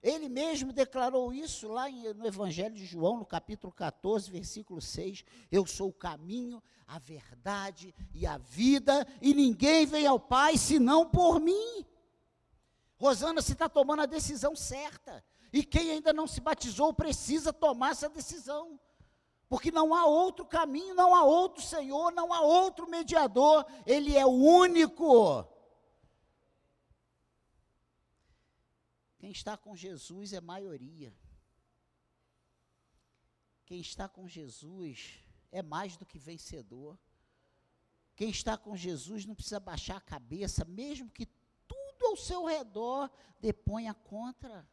Ele 0.00 0.28
mesmo 0.28 0.72
declarou 0.72 1.34
isso 1.34 1.66
lá 1.66 1.86
no 2.14 2.24
Evangelho 2.24 2.72
de 2.72 2.86
João, 2.86 3.16
no 3.16 3.26
capítulo 3.26 3.72
14, 3.72 4.30
versículo 4.30 4.80
6. 4.80 5.24
Eu 5.50 5.66
sou 5.66 5.88
o 5.88 5.92
caminho, 5.92 6.62
a 6.86 7.00
verdade 7.00 7.92
e 8.14 8.28
a 8.28 8.38
vida, 8.38 9.04
e 9.20 9.34
ninguém 9.34 9.86
vem 9.86 10.06
ao 10.06 10.20
Pai 10.20 10.56
senão 10.56 11.04
por 11.04 11.40
mim. 11.40 11.84
Rosana, 12.96 13.42
você 13.42 13.54
está 13.54 13.68
tomando 13.68 14.02
a 14.02 14.06
decisão 14.06 14.54
certa. 14.54 15.24
E 15.52 15.64
quem 15.64 15.90
ainda 15.90 16.12
não 16.12 16.28
se 16.28 16.40
batizou 16.40 16.94
precisa 16.94 17.52
tomar 17.52 17.90
essa 17.90 18.08
decisão 18.08 18.78
porque 19.48 19.70
não 19.70 19.94
há 19.94 20.04
outro 20.04 20.44
caminho, 20.44 20.94
não 20.94 21.14
há 21.14 21.24
outro 21.24 21.62
Senhor, 21.62 22.12
não 22.12 22.32
há 22.32 22.40
outro 22.40 22.88
mediador, 22.88 23.64
Ele 23.86 24.16
é 24.16 24.26
o 24.26 24.30
único. 24.30 25.46
Quem 29.18 29.30
está 29.30 29.56
com 29.56 29.74
Jesus 29.74 30.32
é 30.32 30.40
maioria. 30.40 31.12
Quem 33.64 33.80
está 33.80 34.08
com 34.08 34.28
Jesus 34.28 35.24
é 35.50 35.62
mais 35.62 35.96
do 35.96 36.06
que 36.06 36.18
vencedor. 36.18 36.98
Quem 38.14 38.30
está 38.30 38.56
com 38.56 38.76
Jesus 38.76 39.24
não 39.24 39.34
precisa 39.34 39.60
baixar 39.60 39.96
a 39.96 40.00
cabeça, 40.00 40.64
mesmo 40.64 41.10
que 41.10 41.26
tudo 41.66 42.06
ao 42.06 42.16
seu 42.16 42.44
redor 42.44 43.10
deponha 43.40 43.94
contra. 43.94 44.68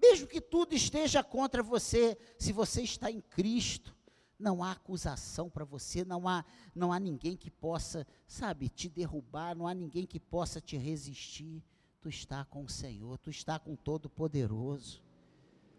Mesmo 0.00 0.26
que 0.26 0.40
tudo 0.40 0.74
esteja 0.74 1.22
contra 1.22 1.62
você, 1.62 2.16
se 2.38 2.52
você 2.52 2.82
está 2.82 3.10
em 3.10 3.20
Cristo, 3.20 3.94
não 4.38 4.62
há 4.62 4.72
acusação 4.72 5.48
para 5.48 5.64
você, 5.64 6.04
não 6.04 6.28
há, 6.28 6.44
não 6.74 6.92
há 6.92 6.98
ninguém 6.98 7.36
que 7.36 7.50
possa, 7.50 8.06
sabe, 8.26 8.68
te 8.68 8.88
derrubar, 8.88 9.56
não 9.56 9.66
há 9.66 9.74
ninguém 9.74 10.06
que 10.06 10.20
possa 10.20 10.60
te 10.60 10.76
resistir. 10.76 11.62
Tu 12.00 12.08
está 12.08 12.44
com 12.44 12.64
o 12.64 12.68
Senhor, 12.68 13.16
tu 13.18 13.30
está 13.30 13.58
com 13.58 13.72
o 13.72 13.76
Todo-Poderoso. 13.76 15.02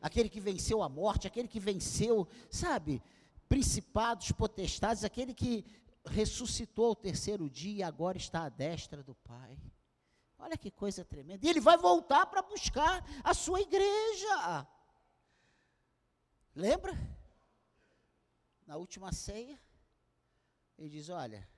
Aquele 0.01 0.29
que 0.29 0.39
venceu 0.39 0.81
a 0.81 0.89
morte, 0.89 1.27
aquele 1.27 1.47
que 1.47 1.59
venceu, 1.59 2.27
sabe, 2.49 3.01
principados, 3.47 4.31
potestades, 4.31 5.03
aquele 5.03 5.33
que 5.33 5.65
ressuscitou 6.05 6.87
ao 6.87 6.95
terceiro 6.95 7.49
dia 7.49 7.77
e 7.77 7.83
agora 7.83 8.17
está 8.17 8.45
à 8.45 8.49
destra 8.49 9.03
do 9.03 9.15
Pai. 9.15 9.57
Olha 10.45 10.55
que 10.55 10.69
coisa 10.69 11.03
tremenda. 11.03 11.43
E 11.43 11.49
ele 11.49 11.59
vai 11.59 11.75
voltar 11.75 12.27
para 12.27 12.43
buscar 12.43 13.03
a 13.23 13.33
sua 13.33 13.59
igreja. 13.61 14.67
Lembra? 16.53 16.93
Na 18.67 18.77
última 18.77 19.11
ceia, 19.11 19.59
ele 20.77 20.89
diz: 20.89 21.09
Olha, 21.09 21.49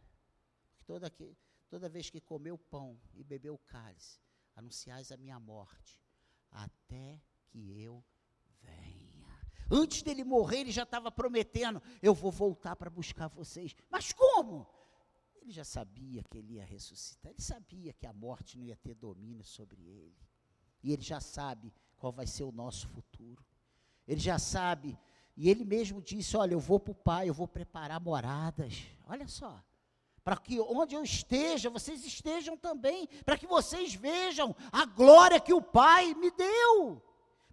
toda, 0.86 1.10
que, 1.10 1.36
toda 1.68 1.90
vez 1.90 2.10
que 2.10 2.22
comeu 2.22 2.58
pão 2.58 2.98
e 3.14 3.26
bebeu 3.26 3.56
o 3.56 3.58
cálice, 3.58 4.22
anunciais 4.56 5.12
a 5.12 5.18
minha 5.18 5.38
morte, 5.38 6.02
até 6.50 7.22
que 7.50 7.82
eu 7.82 8.02
venha. 8.62 9.38
Antes 9.70 10.02
dele 10.02 10.24
morrer, 10.24 10.60
ele 10.60 10.72
já 10.72 10.84
estava 10.84 11.12
prometendo: 11.12 11.84
Eu 12.02 12.14
vou 12.14 12.32
voltar 12.32 12.78
para 12.78 12.90
buscar 12.90 13.28
vocês. 13.28 13.76
Mas 13.90 14.14
como? 14.14 14.66
Ele 15.48 15.54
já 15.54 15.64
sabia 15.64 16.22
que 16.30 16.40
ele 16.40 16.56
ia 16.56 16.66
ressuscitar, 16.66 17.32
ele 17.32 17.42
sabia 17.42 17.94
que 17.94 18.06
a 18.06 18.12
morte 18.12 18.58
não 18.58 18.66
ia 18.66 18.76
ter 18.76 18.94
domínio 18.94 19.46
sobre 19.46 19.82
ele. 19.82 20.18
E 20.84 20.92
ele 20.92 21.02
já 21.02 21.22
sabe 21.22 21.74
qual 21.96 22.12
vai 22.12 22.28
ser 22.28 22.44
o 22.44 22.52
nosso 22.52 22.86
futuro. 22.90 23.46
Ele 24.06 24.20
já 24.20 24.38
sabe, 24.38 25.00
e 25.38 25.50
ele 25.50 25.64
mesmo 25.64 26.02
disse: 26.02 26.36
Olha, 26.36 26.52
eu 26.52 26.60
vou 26.60 26.82
para 26.82 26.92
o 26.92 26.96
Pai, 26.96 27.30
eu 27.30 27.34
vou 27.34 27.48
preparar 27.48 27.98
moradas. 28.02 28.88
Olha 29.06 29.26
só, 29.26 29.64
para 30.22 30.36
que 30.36 30.60
onde 30.60 30.96
eu 30.96 31.02
esteja, 31.02 31.70
vocês 31.70 32.04
estejam 32.04 32.58
também, 32.58 33.08
para 33.24 33.38
que 33.38 33.48
vocês 33.48 33.96
vejam 33.96 34.54
a 34.70 34.86
glória 34.86 35.40
que 35.40 35.54
o 35.54 35.62
Pai 35.62 36.14
me 36.14 36.30
deu, 36.30 37.02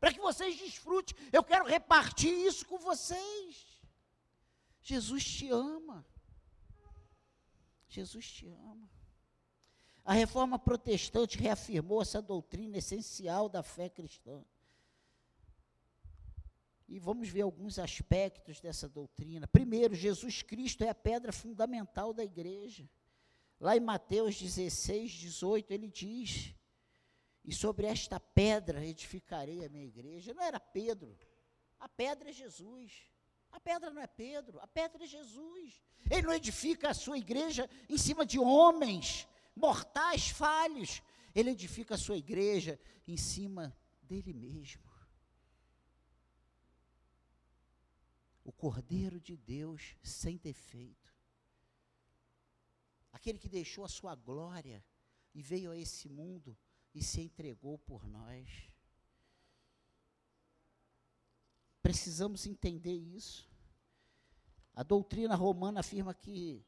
para 0.00 0.12
que 0.12 0.18
vocês 0.18 0.58
desfrutem. 0.58 1.16
Eu 1.32 1.44
quero 1.44 1.64
repartir 1.64 2.34
isso 2.44 2.66
com 2.66 2.76
vocês. 2.76 3.80
Jesus 4.82 5.24
te 5.24 5.48
ama. 5.48 6.04
Jesus 7.94 8.30
te 8.30 8.48
ama. 8.48 8.90
A 10.04 10.12
reforma 10.12 10.58
protestante 10.58 11.38
reafirmou 11.38 12.02
essa 12.02 12.20
doutrina 12.20 12.76
essencial 12.76 13.48
da 13.48 13.62
fé 13.62 13.88
cristã. 13.88 14.44
E 16.86 16.98
vamos 16.98 17.28
ver 17.28 17.42
alguns 17.42 17.78
aspectos 17.78 18.60
dessa 18.60 18.88
doutrina. 18.88 19.46
Primeiro, 19.46 19.94
Jesus 19.94 20.42
Cristo 20.42 20.84
é 20.84 20.90
a 20.90 20.94
pedra 20.94 21.32
fundamental 21.32 22.12
da 22.12 22.22
igreja. 22.22 22.88
Lá 23.58 23.76
em 23.76 23.80
Mateus 23.80 24.38
16, 24.38 25.10
18, 25.12 25.72
ele 25.72 25.88
diz: 25.88 26.54
E 27.42 27.54
sobre 27.54 27.86
esta 27.86 28.20
pedra 28.20 28.84
edificarei 28.84 29.64
a 29.64 29.68
minha 29.70 29.86
igreja. 29.86 30.34
Não 30.34 30.42
era 30.42 30.60
Pedro, 30.60 31.16
a 31.78 31.88
pedra 31.88 32.28
é 32.28 32.32
Jesus. 32.32 33.13
A 33.54 33.60
pedra 33.60 33.88
não 33.88 34.02
é 34.02 34.06
Pedro, 34.08 34.58
a 34.58 34.66
pedra 34.66 35.04
é 35.04 35.06
Jesus. 35.06 35.80
Ele 36.10 36.26
não 36.26 36.34
edifica 36.34 36.90
a 36.90 36.94
sua 36.94 37.16
igreja 37.16 37.70
em 37.88 37.96
cima 37.96 38.26
de 38.26 38.36
homens 38.36 39.28
mortais, 39.54 40.28
falhos. 40.28 41.00
Ele 41.32 41.50
edifica 41.50 41.94
a 41.94 41.98
sua 41.98 42.16
igreja 42.16 42.80
em 43.06 43.16
cima 43.16 43.72
dele 44.02 44.32
mesmo. 44.32 44.82
O 48.42 48.52
Cordeiro 48.52 49.20
de 49.20 49.36
Deus 49.36 49.96
sem 50.02 50.36
defeito. 50.36 51.14
Aquele 53.12 53.38
que 53.38 53.48
deixou 53.48 53.84
a 53.84 53.88
sua 53.88 54.16
glória 54.16 54.84
e 55.32 55.40
veio 55.40 55.70
a 55.70 55.78
esse 55.78 56.08
mundo 56.08 56.58
e 56.92 57.04
se 57.04 57.20
entregou 57.20 57.78
por 57.78 58.04
nós. 58.08 58.73
Precisamos 61.84 62.46
entender 62.46 62.94
isso. 62.94 63.46
A 64.74 64.82
doutrina 64.82 65.34
romana 65.34 65.80
afirma 65.80 66.14
que 66.14 66.64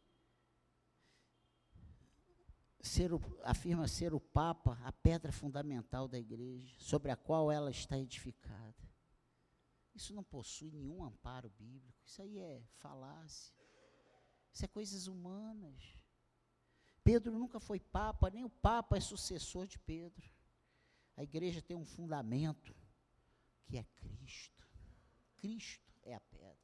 ser 2.82 3.14
o, 3.14 3.20
afirma 3.42 3.88
ser 3.88 4.12
o 4.12 4.20
Papa 4.20 4.78
a 4.84 4.92
pedra 4.92 5.32
fundamental 5.32 6.06
da 6.06 6.18
igreja, 6.18 6.76
sobre 6.78 7.10
a 7.10 7.16
qual 7.16 7.50
ela 7.50 7.70
está 7.70 7.98
edificada. 7.98 8.76
Isso 9.94 10.12
não 10.12 10.22
possui 10.22 10.70
nenhum 10.70 11.02
amparo 11.02 11.48
bíblico, 11.48 12.04
isso 12.04 12.20
aí 12.20 12.38
é 12.38 12.62
falácia, 12.74 13.56
isso 14.52 14.66
é 14.66 14.68
coisas 14.68 15.06
humanas. 15.06 15.96
Pedro 17.02 17.32
nunca 17.32 17.58
foi 17.58 17.80
Papa, 17.80 18.28
nem 18.28 18.44
o 18.44 18.50
Papa 18.50 18.98
é 18.98 19.00
sucessor 19.00 19.66
de 19.66 19.78
Pedro. 19.78 20.30
A 21.16 21.22
igreja 21.22 21.62
tem 21.62 21.74
um 21.74 21.86
fundamento, 21.86 22.76
que 23.64 23.78
é 23.78 23.84
Cristo. 23.84 24.65
Cristo 25.46 25.92
é 26.02 26.12
a 26.12 26.20
pedra. 26.20 26.56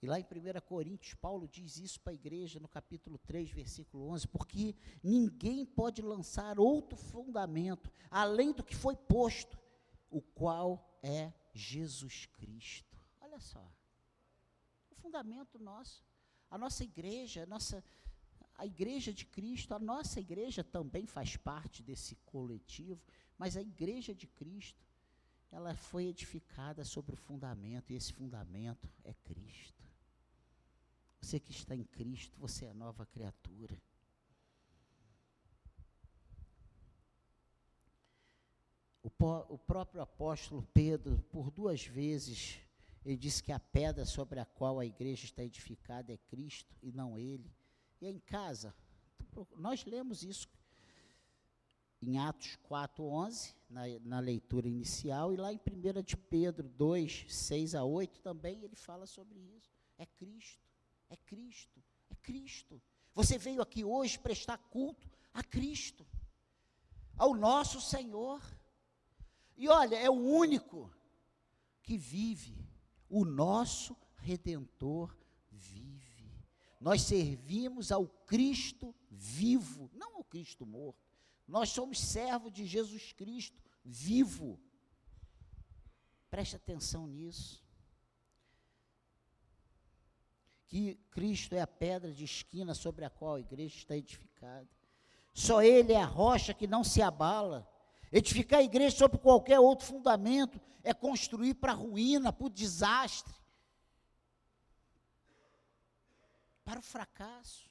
E 0.00 0.06
lá 0.06 0.18
em 0.18 0.24
1 0.24 0.26
Coríntios, 0.66 1.14
Paulo 1.14 1.46
diz 1.46 1.76
isso 1.76 2.00
para 2.00 2.12
a 2.12 2.14
igreja 2.14 2.58
no 2.58 2.66
capítulo 2.66 3.18
3, 3.18 3.50
versículo 3.50 4.08
11, 4.08 4.26
porque 4.28 4.74
ninguém 5.02 5.66
pode 5.66 6.00
lançar 6.00 6.58
outro 6.58 6.96
fundamento 6.96 7.92
além 8.10 8.52
do 8.52 8.64
que 8.64 8.74
foi 8.74 8.96
posto, 8.96 9.60
o 10.08 10.22
qual 10.22 10.98
é 11.02 11.30
Jesus 11.52 12.24
Cristo. 12.24 12.98
Olha 13.20 13.38
só. 13.38 13.70
O 14.90 14.94
fundamento 14.94 15.58
nosso, 15.58 16.02
a 16.50 16.56
nossa 16.56 16.82
igreja, 16.82 17.42
a 17.42 17.46
nossa 17.46 17.84
a 18.54 18.66
igreja 18.66 19.12
de 19.12 19.24
Cristo, 19.26 19.74
a 19.74 19.78
nossa 19.78 20.20
igreja 20.20 20.62
também 20.62 21.06
faz 21.06 21.36
parte 21.36 21.82
desse 21.82 22.14
coletivo, 22.24 23.02
mas 23.36 23.56
a 23.56 23.62
igreja 23.62 24.14
de 24.14 24.26
Cristo, 24.26 24.84
ela 25.52 25.74
foi 25.74 26.06
edificada 26.06 26.82
sobre 26.82 27.12
o 27.12 27.16
fundamento, 27.16 27.92
e 27.92 27.94
esse 27.94 28.10
fundamento 28.10 28.90
é 29.04 29.12
Cristo. 29.12 29.84
Você 31.20 31.38
que 31.38 31.52
está 31.52 31.76
em 31.76 31.84
Cristo, 31.84 32.36
você 32.40 32.64
é 32.64 32.72
nova 32.72 33.04
criatura. 33.04 33.80
O, 39.02 39.08
o, 39.48 39.58
próprio 39.58 40.00
apóstolo 40.00 40.62
Pedro, 40.72 41.20
por 41.30 41.50
duas 41.50 41.84
vezes, 41.84 42.58
ele 43.04 43.16
disse 43.16 43.42
que 43.42 43.52
a 43.52 43.60
pedra 43.60 44.06
sobre 44.06 44.40
a 44.40 44.46
qual 44.46 44.80
a 44.80 44.86
igreja 44.86 45.26
está 45.26 45.44
edificada 45.44 46.12
é 46.12 46.16
Cristo 46.16 46.74
e 46.82 46.90
não 46.90 47.18
ele. 47.18 47.52
E 48.00 48.08
em 48.08 48.18
casa, 48.18 48.74
nós 49.56 49.84
lemos 49.84 50.22
isso 50.22 50.48
em 52.02 52.18
Atos 52.18 52.58
4:11, 52.68 53.54
na, 53.70 53.82
na 54.00 54.20
leitura 54.20 54.68
inicial, 54.68 55.32
e 55.32 55.36
lá 55.36 55.52
em 55.52 55.58
1 55.58 56.02
de 56.02 56.16
Pedro 56.16 56.68
2, 56.68 57.26
6 57.28 57.74
a 57.74 57.84
8, 57.84 58.20
também 58.20 58.62
ele 58.62 58.76
fala 58.76 59.06
sobre 59.06 59.38
isso. 59.38 59.70
É 59.96 60.04
Cristo. 60.04 60.72
É 61.12 61.16
Cristo, 61.16 61.82
é 62.08 62.14
Cristo. 62.14 62.80
Você 63.14 63.36
veio 63.36 63.60
aqui 63.60 63.84
hoje 63.84 64.18
prestar 64.18 64.56
culto 64.56 65.10
a 65.34 65.42
Cristo, 65.42 66.06
ao 67.18 67.34
nosso 67.34 67.82
Senhor. 67.82 68.40
E 69.58 69.68
olha, 69.68 69.96
é 69.96 70.08
o 70.08 70.14
único 70.14 70.90
que 71.82 71.98
vive, 71.98 72.66
o 73.10 73.26
nosso 73.26 73.94
redentor 74.16 75.14
vive. 75.50 76.32
Nós 76.80 77.02
servimos 77.02 77.92
ao 77.92 78.08
Cristo 78.08 78.94
vivo, 79.10 79.90
não 79.92 80.16
ao 80.16 80.24
Cristo 80.24 80.64
morto. 80.64 81.11
Nós 81.52 81.68
somos 81.68 82.00
servos 82.00 82.50
de 82.50 82.64
Jesus 82.64 83.12
Cristo 83.12 83.62
vivo. 83.84 84.58
Preste 86.30 86.56
atenção 86.56 87.06
nisso. 87.06 87.62
que 90.66 90.94
Cristo 91.10 91.54
é 91.54 91.60
a 91.60 91.66
pedra 91.66 92.10
de 92.10 92.24
esquina 92.24 92.72
sobre 92.72 93.04
a 93.04 93.10
qual 93.10 93.34
a 93.34 93.40
igreja 93.40 93.76
está 93.76 93.94
edificada. 93.94 94.66
Só 95.34 95.62
Ele 95.62 95.92
é 95.92 96.00
a 96.00 96.06
rocha 96.06 96.54
que 96.54 96.66
não 96.66 96.82
se 96.82 97.02
abala. 97.02 97.70
Edificar 98.10 98.60
a 98.60 98.62
igreja 98.62 98.96
sobre 98.96 99.18
qualquer 99.18 99.60
outro 99.60 99.84
fundamento 99.86 100.58
é 100.82 100.94
construir 100.94 101.52
para 101.52 101.74
ruína, 101.74 102.32
para 102.32 102.46
o 102.46 102.48
desastre, 102.48 103.34
para 106.64 106.78
o 106.78 106.82
fracasso. 106.82 107.70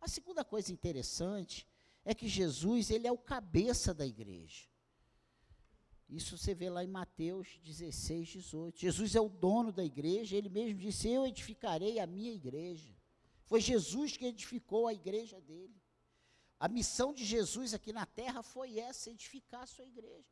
A 0.00 0.06
segunda 0.06 0.44
coisa 0.44 0.72
interessante 0.72 1.66
é 2.04 2.14
que 2.14 2.28
Jesus, 2.28 2.90
ele 2.90 3.06
é 3.06 3.12
o 3.12 3.18
cabeça 3.18 3.94
da 3.94 4.06
igreja. 4.06 4.68
Isso 6.08 6.36
você 6.36 6.54
vê 6.54 6.68
lá 6.68 6.84
em 6.84 6.88
Mateus 6.88 7.58
16, 7.64 8.28
18. 8.28 8.78
Jesus 8.78 9.14
é 9.14 9.20
o 9.20 9.28
dono 9.28 9.72
da 9.72 9.84
igreja, 9.84 10.36
ele 10.36 10.48
mesmo 10.48 10.78
disse: 10.78 11.08
Eu 11.08 11.26
edificarei 11.26 11.98
a 11.98 12.06
minha 12.06 12.32
igreja. 12.32 12.94
Foi 13.46 13.60
Jesus 13.60 14.16
que 14.16 14.26
edificou 14.26 14.86
a 14.86 14.94
igreja 14.94 15.40
dele. 15.40 15.74
A 16.60 16.68
missão 16.68 17.12
de 17.12 17.24
Jesus 17.24 17.74
aqui 17.74 17.92
na 17.92 18.06
terra 18.06 18.42
foi 18.42 18.78
essa: 18.78 19.10
edificar 19.10 19.62
a 19.62 19.66
sua 19.66 19.86
igreja. 19.86 20.28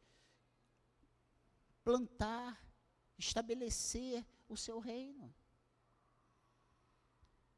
Plantar, 1.83 2.63
estabelecer 3.19 4.25
o 4.49 4.57
seu 4.57 4.79
reino. 4.79 5.35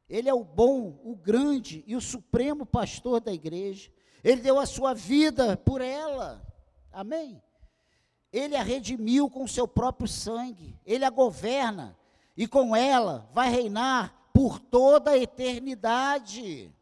Ele 0.08 0.28
é 0.28 0.34
o 0.34 0.44
bom, 0.44 1.00
o 1.02 1.16
grande 1.16 1.82
e 1.86 1.96
o 1.96 2.00
supremo 2.00 2.64
pastor 2.64 3.20
da 3.20 3.32
igreja. 3.32 3.90
Ele 4.24 4.40
deu 4.40 4.58
a 4.58 4.64
sua 4.64 4.94
vida 4.94 5.54
por 5.54 5.82
ela. 5.82 6.42
Amém? 6.90 7.42
Ele 8.32 8.56
a 8.56 8.62
redimiu 8.62 9.28
com 9.28 9.44
o 9.44 9.48
seu 9.48 9.68
próprio 9.68 10.08
sangue, 10.08 10.80
ele 10.84 11.04
a 11.04 11.10
governa, 11.10 11.96
e 12.36 12.48
com 12.48 12.74
ela 12.74 13.30
vai 13.32 13.50
reinar 13.50 14.30
por 14.32 14.58
toda 14.58 15.12
a 15.12 15.18
eternidade. 15.18 16.74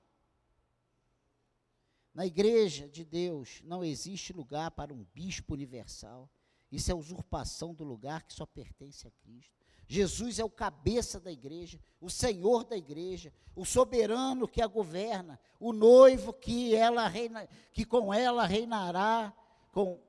Na 2.14 2.24
igreja 2.24 2.88
de 2.88 3.04
Deus 3.04 3.60
não 3.64 3.82
existe 3.82 4.32
lugar 4.32 4.70
para 4.70 4.94
um 4.94 5.04
bispo 5.12 5.52
universal. 5.52 6.30
Isso 6.70 6.90
é 6.90 6.94
usurpação 6.94 7.74
do 7.74 7.84
lugar 7.84 8.22
que 8.22 8.32
só 8.32 8.46
pertence 8.46 9.06
a 9.06 9.10
Cristo. 9.10 9.61
Jesus 9.86 10.38
é 10.38 10.44
o 10.44 10.50
cabeça 10.50 11.20
da 11.20 11.30
igreja, 11.30 11.78
o 12.00 12.08
Senhor 12.08 12.64
da 12.64 12.76
igreja, 12.76 13.32
o 13.54 13.64
soberano 13.64 14.48
que 14.48 14.62
a 14.62 14.66
governa, 14.66 15.38
o 15.60 15.72
noivo 15.72 16.32
que 16.32 16.74
ela 16.74 17.06
reina, 17.08 17.46
que 17.72 17.84
com 17.84 18.12
ela 18.12 18.46
reinará 18.46 19.34
com 19.70 20.00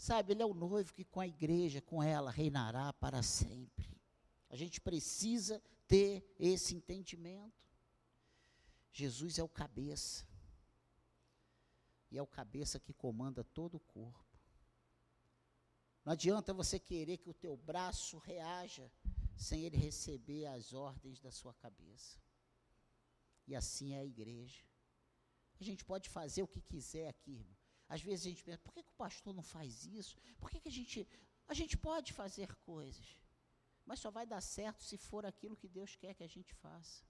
Sabe, 0.00 0.32
ele 0.32 0.42
é 0.42 0.46
o 0.46 0.54
noivo 0.54 0.94
que 0.94 1.04
com 1.04 1.20
a 1.20 1.26
igreja, 1.26 1.82
com 1.82 2.02
ela, 2.02 2.30
reinará 2.30 2.90
para 2.90 3.22
sempre. 3.22 4.00
A 4.48 4.56
gente 4.56 4.80
precisa 4.80 5.62
ter 5.86 6.24
esse 6.38 6.74
entendimento. 6.74 7.68
Jesus 8.90 9.38
é 9.38 9.42
o 9.42 9.48
cabeça. 9.48 10.26
E 12.10 12.16
é 12.16 12.22
o 12.22 12.26
cabeça 12.26 12.80
que 12.80 12.94
comanda 12.94 13.44
todo 13.44 13.74
o 13.74 13.80
corpo. 13.80 14.29
Não 16.04 16.12
adianta 16.12 16.54
você 16.54 16.78
querer 16.78 17.18
que 17.18 17.28
o 17.28 17.34
teu 17.34 17.56
braço 17.56 18.18
reaja 18.18 18.90
sem 19.36 19.64
ele 19.64 19.76
receber 19.76 20.46
as 20.46 20.72
ordens 20.72 21.20
da 21.20 21.30
sua 21.30 21.54
cabeça. 21.54 22.18
E 23.46 23.54
assim 23.54 23.94
é 23.94 24.00
a 24.00 24.04
igreja. 24.04 24.64
A 25.60 25.64
gente 25.64 25.84
pode 25.84 26.08
fazer 26.08 26.42
o 26.42 26.48
que 26.48 26.60
quiser 26.60 27.08
aqui, 27.08 27.32
irmão. 27.32 27.56
Às 27.88 28.00
vezes 28.00 28.26
a 28.26 28.28
gente 28.30 28.44
pensa, 28.44 28.58
por 28.58 28.72
que, 28.72 28.82
que 28.82 28.90
o 28.90 28.94
pastor 28.94 29.34
não 29.34 29.42
faz 29.42 29.84
isso? 29.84 30.16
Por 30.38 30.48
que, 30.50 30.60
que 30.60 30.68
a 30.68 30.72
gente. 30.72 31.08
A 31.48 31.54
gente 31.54 31.76
pode 31.76 32.12
fazer 32.12 32.54
coisas, 32.58 33.18
mas 33.84 33.98
só 33.98 34.10
vai 34.10 34.24
dar 34.24 34.40
certo 34.40 34.84
se 34.84 34.96
for 34.96 35.26
aquilo 35.26 35.56
que 35.56 35.68
Deus 35.68 35.96
quer 35.96 36.14
que 36.14 36.22
a 36.22 36.28
gente 36.28 36.54
faça. 36.54 37.04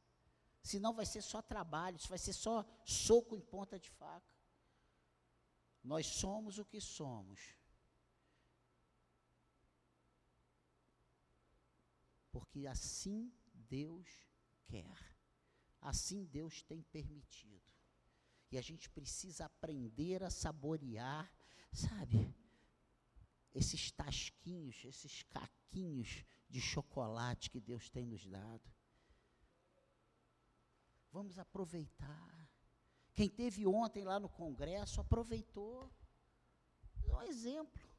Senão 0.62 0.94
vai 0.94 1.04
ser 1.04 1.22
só 1.22 1.42
trabalho, 1.42 1.98
vai 2.08 2.18
ser 2.18 2.32
só 2.32 2.64
soco 2.84 3.36
em 3.36 3.40
ponta 3.40 3.78
de 3.78 3.90
faca. 3.90 4.34
Nós 5.82 6.06
somos 6.06 6.58
o 6.58 6.64
que 6.64 6.80
somos. 6.80 7.40
Porque 12.30 12.66
assim 12.66 13.32
Deus 13.52 14.08
quer. 14.66 14.98
Assim 15.80 16.24
Deus 16.24 16.62
tem 16.62 16.82
permitido. 16.82 17.70
E 18.50 18.58
a 18.58 18.62
gente 18.62 18.90
precisa 18.90 19.44
aprender 19.46 20.22
a 20.22 20.30
saborear, 20.30 21.32
sabe? 21.72 22.34
Esses 23.52 23.90
tasquinhos, 23.92 24.84
esses 24.84 25.22
caquinhos 25.24 26.24
de 26.48 26.60
chocolate 26.60 27.50
que 27.50 27.60
Deus 27.60 27.88
tem 27.88 28.06
nos 28.06 28.26
dado. 28.26 28.68
Vamos 31.12 31.38
aproveitar. 31.38 32.50
Quem 33.14 33.28
teve 33.28 33.66
ontem 33.66 34.04
lá 34.04 34.20
no 34.20 34.28
congresso 34.28 35.00
aproveitou. 35.00 35.90
É 37.06 37.14
um 37.14 37.22
exemplo. 37.22 37.89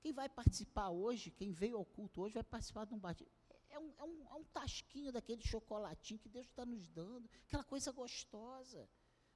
Quem 0.00 0.12
vai 0.12 0.28
participar 0.28 0.90
hoje, 0.90 1.30
quem 1.30 1.52
veio 1.52 1.76
ao 1.76 1.84
culto 1.84 2.22
hoje, 2.22 2.34
vai 2.34 2.44
participar 2.44 2.84
de 2.86 2.94
um 2.94 2.98
batismo. 2.98 3.32
É 3.70 3.78
um, 3.78 3.92
é, 3.98 4.04
um, 4.04 4.26
é 4.30 4.34
um 4.34 4.44
tasquinho 4.44 5.12
daquele 5.12 5.42
chocolatinho 5.42 6.20
que 6.20 6.28
Deus 6.28 6.46
está 6.46 6.64
nos 6.64 6.88
dando, 6.88 7.28
aquela 7.46 7.64
coisa 7.64 7.92
gostosa. 7.92 8.88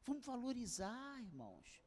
Vamos 0.05 0.25
valorizar, 0.25 1.21
irmãos. 1.21 1.83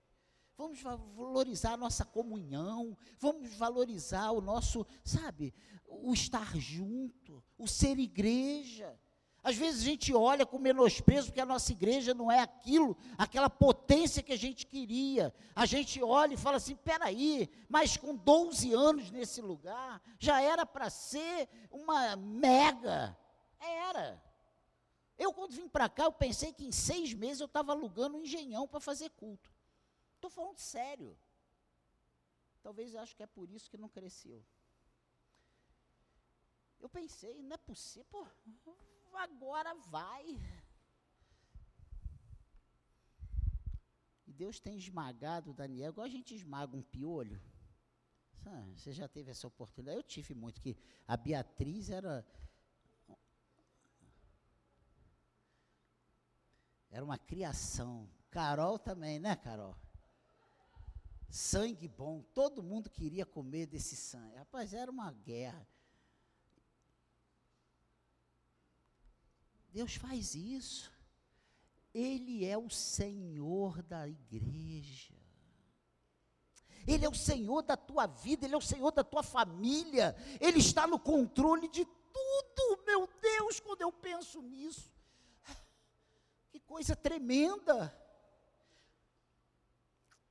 Vamos 0.57 0.81
valorizar 0.81 1.73
a 1.73 1.77
nossa 1.77 2.05
comunhão, 2.05 2.97
vamos 3.19 3.53
valorizar 3.55 4.31
o 4.31 4.39
nosso, 4.39 4.85
sabe, 5.03 5.53
o 5.85 6.13
estar 6.13 6.55
junto, 6.57 7.43
o 7.57 7.67
ser 7.67 7.99
igreja. 7.99 8.97
Às 9.45 9.55
vezes 9.55 9.81
a 9.83 9.85
gente 9.85 10.11
olha 10.11 10.43
com 10.43 10.57
menosprezo 10.57 11.27
porque 11.27 11.39
a 11.39 11.45
nossa 11.45 11.71
igreja 11.71 12.15
não 12.15 12.31
é 12.31 12.39
aquilo, 12.39 12.97
aquela 13.15 13.47
potência 13.47 14.23
que 14.23 14.33
a 14.33 14.37
gente 14.37 14.65
queria. 14.65 15.31
A 15.55 15.67
gente 15.67 16.01
olha 16.01 16.33
e 16.33 16.37
fala 16.37 16.57
assim: 16.57 16.75
peraí, 16.75 17.47
mas 17.69 17.95
com 17.95 18.15
12 18.15 18.73
anos 18.73 19.11
nesse 19.11 19.43
lugar, 19.43 20.01
já 20.17 20.41
era 20.41 20.65
para 20.65 20.89
ser 20.89 21.47
uma 21.69 22.15
mega. 22.15 23.15
Era. 23.59 24.19
Eu, 25.15 25.31
quando 25.31 25.51
vim 25.51 25.69
para 25.69 25.87
cá, 25.89 26.05
eu 26.05 26.11
pensei 26.11 26.51
que 26.51 26.65
em 26.65 26.71
seis 26.71 27.13
meses 27.13 27.39
eu 27.39 27.45
estava 27.45 27.71
alugando 27.71 28.17
um 28.17 28.21
engenhão 28.21 28.67
para 28.67 28.79
fazer 28.79 29.11
culto. 29.11 29.53
Estou 30.15 30.31
falando 30.31 30.57
sério. 30.57 31.15
Talvez 32.63 32.95
eu 32.95 32.99
acho 32.99 33.15
que 33.15 33.21
é 33.21 33.27
por 33.27 33.47
isso 33.51 33.69
que 33.69 33.77
não 33.77 33.89
cresceu. 33.89 34.43
Eu 36.79 36.89
pensei, 36.89 37.43
não 37.43 37.53
é 37.53 37.57
possível, 37.57 38.07
pô, 38.09 38.27
agora 39.17 39.73
vai. 39.89 40.39
E 44.27 44.33
Deus 44.33 44.59
tem 44.59 44.77
esmagado 44.77 45.53
Daniel, 45.53 45.91
igual 45.91 46.05
a 46.05 46.09
gente 46.09 46.35
esmaga 46.35 46.75
um 46.75 46.81
piolho. 46.81 47.41
Você 48.75 48.91
já 48.91 49.07
teve 49.07 49.31
essa 49.31 49.47
oportunidade? 49.47 49.97
Eu 49.97 50.03
tive 50.03 50.35
muito, 50.35 50.61
que 50.61 50.77
a 51.07 51.17
Beatriz 51.17 51.89
era. 51.89 52.25
Era 56.91 57.03
uma 57.03 57.17
criação. 57.17 58.07
Carol 58.29 58.77
também, 58.77 59.19
né, 59.19 59.35
Carol? 59.35 59.75
Sangue 61.29 61.87
bom, 61.87 62.21
todo 62.33 62.63
mundo 62.63 62.89
queria 62.89 63.25
comer 63.25 63.65
desse 63.65 63.95
sangue. 63.95 64.35
Rapaz, 64.35 64.73
era 64.73 64.91
uma 64.91 65.11
guerra. 65.11 65.67
Deus 69.75 69.95
faz 69.95 70.35
isso. 70.35 70.89
Ele 71.93 72.45
é 72.45 72.57
o 72.57 72.69
Senhor 72.69 73.83
da 73.83 74.07
igreja. 74.07 75.13
Ele 76.87 77.03
é 77.03 77.09
o 77.09 77.13
Senhor 77.13 77.61
da 77.61 77.75
tua 77.75 78.07
vida, 78.07 78.45
Ele 78.45 78.55
é 78.55 78.57
o 78.57 78.61
Senhor 78.61 78.91
da 78.91 79.03
tua 79.03 79.21
família, 79.21 80.15
Ele 80.39 80.59
está 80.59 80.87
no 80.87 80.97
controle 80.97 81.67
de 81.67 81.83
tudo, 81.83 82.83
meu 82.85 83.09
Deus, 83.21 83.59
quando 83.59 83.81
eu 83.81 83.91
penso 83.91 84.41
nisso. 84.41 84.89
Que 86.49 86.59
coisa 86.61 86.95
tremenda. 86.95 87.93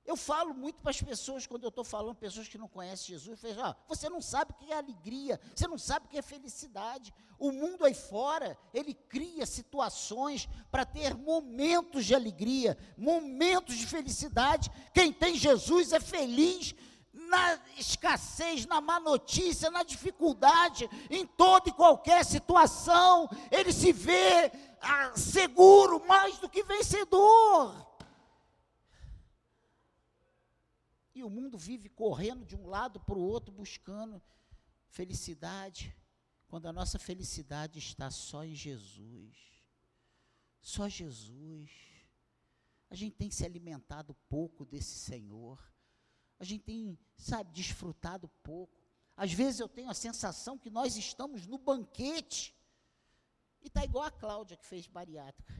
Eu 0.07 0.17
falo 0.17 0.53
muito 0.53 0.81
para 0.83 0.91
as 0.91 1.01
pessoas, 1.01 1.47
quando 1.47 1.63
eu 1.63 1.71
estou 1.71 1.85
falando, 1.85 2.15
pessoas 2.15 2.47
que 2.47 2.59
não 2.59 2.69
conhecem 2.69 3.07
Jesus, 3.07 3.41
falo, 3.41 3.63
ah, 3.63 3.77
você 3.89 4.09
não 4.11 4.21
sabe 4.21 4.53
o 4.53 4.55
que 4.55 4.71
é 4.71 4.77
alegria, 4.77 5.41
você 5.55 5.67
não 5.67 5.79
sabe 5.79 6.05
o 6.05 6.09
que 6.11 6.19
é 6.19 6.23
felicidade. 6.23 7.13
O 7.39 7.51
mundo 7.51 7.87
aí 7.87 7.95
fora, 7.95 8.59
ele 8.75 8.93
cria 8.93 9.47
situações 9.47 10.47
para 10.71 10.85
ter 10.85 11.15
momentos 11.17 12.05
de 12.05 12.15
alegria, 12.15 12.77
momentos 12.99 13.77
de 13.77 13.87
felicidade. 13.87 14.71
Quem 14.93 15.11
tem 15.11 15.37
Jesus 15.37 15.93
é 15.93 16.01
feliz 16.01 16.75
na 17.15 17.59
escassez, 17.79 18.67
na 18.67 18.83
má 18.83 19.01
notícia, 19.01 19.71
na 19.71 19.83
dificuldade, 19.83 20.89
em 21.09 21.27
toda 21.27 21.71
e 21.71 21.73
qualquer 21.73 22.25
situação, 22.27 23.29
ele 23.51 23.73
se 23.73 23.91
vê 23.91 24.53
ah, 24.83 25.13
seguro 25.15 26.05
mais 26.07 26.39
do 26.39 26.49
que 26.49 26.63
vencedor. 26.63 27.94
E 31.15 31.23
o 31.23 31.31
mundo 31.31 31.57
vive 31.57 31.89
correndo 31.89 32.45
de 32.45 32.57
um 32.57 32.67
lado 32.67 32.99
para 32.99 33.17
o 33.17 33.23
outro, 33.23 33.53
buscando 33.53 34.21
felicidade, 34.89 35.95
quando 36.49 36.67
a 36.67 36.73
nossa 36.73 36.99
felicidade 36.99 37.79
está 37.79 38.11
só 38.11 38.45
em 38.45 38.55
Jesus. 38.55 39.37
Só 40.61 40.89
Jesus. 40.89 41.71
A 42.91 42.95
gente 42.97 43.17
tem 43.17 43.31
se 43.31 43.45
alimentado 43.45 44.15
pouco 44.29 44.65
desse 44.65 44.99
Senhor. 44.99 45.59
A 46.39 46.45
gente 46.45 46.65
tem, 46.65 46.99
sabe, 47.17 47.53
desfrutado 47.53 48.29
pouco. 48.43 48.83
Às 49.17 49.33
vezes 49.33 49.61
eu 49.61 49.69
tenho 49.69 49.91
a 49.91 49.95
sensação 49.95 50.59
que 50.59 50.71
nós 50.71 50.97
estamos 50.97 51.47
no 51.47 51.59
banquete. 51.59 52.55
E 53.63 53.69
está 53.69 53.85
igual 53.85 54.05
a 54.05 54.11
Cláudia 54.11 54.57
que 54.57 54.67
fez 54.67 54.87
bariátrica. 54.87 55.55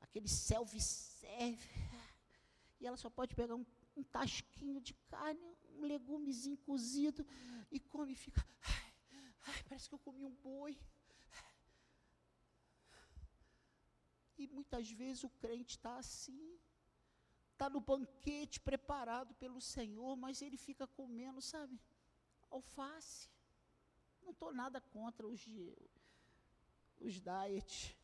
Aquele 0.00 0.28
self-serve 0.28 1.87
e 2.80 2.86
ela 2.86 2.96
só 2.96 3.10
pode 3.10 3.34
pegar 3.34 3.54
um, 3.54 3.66
um 3.96 4.02
tasquinho 4.02 4.80
de 4.80 4.94
carne, 5.10 5.40
um 5.76 5.82
legumezinho 5.82 6.56
cozido, 6.58 7.26
e 7.70 7.80
come 7.80 8.12
e 8.12 8.16
fica. 8.16 8.44
Ai, 8.62 8.94
ai, 9.46 9.62
parece 9.64 9.88
que 9.88 9.94
eu 9.94 9.98
comi 9.98 10.24
um 10.24 10.34
boi. 10.34 10.78
E 14.36 14.46
muitas 14.46 14.90
vezes 14.90 15.24
o 15.24 15.30
crente 15.30 15.76
está 15.76 15.98
assim, 15.98 16.58
está 17.52 17.68
no 17.68 17.80
banquete 17.80 18.60
preparado 18.60 19.34
pelo 19.34 19.60
Senhor, 19.60 20.16
mas 20.16 20.40
ele 20.40 20.56
fica 20.56 20.86
comendo, 20.86 21.42
sabe, 21.42 21.80
alface. 22.48 23.28
Não 24.22 24.30
estou 24.30 24.52
nada 24.54 24.80
contra 24.80 25.26
os, 25.26 25.44
os 27.00 27.14
diet, 27.14 27.98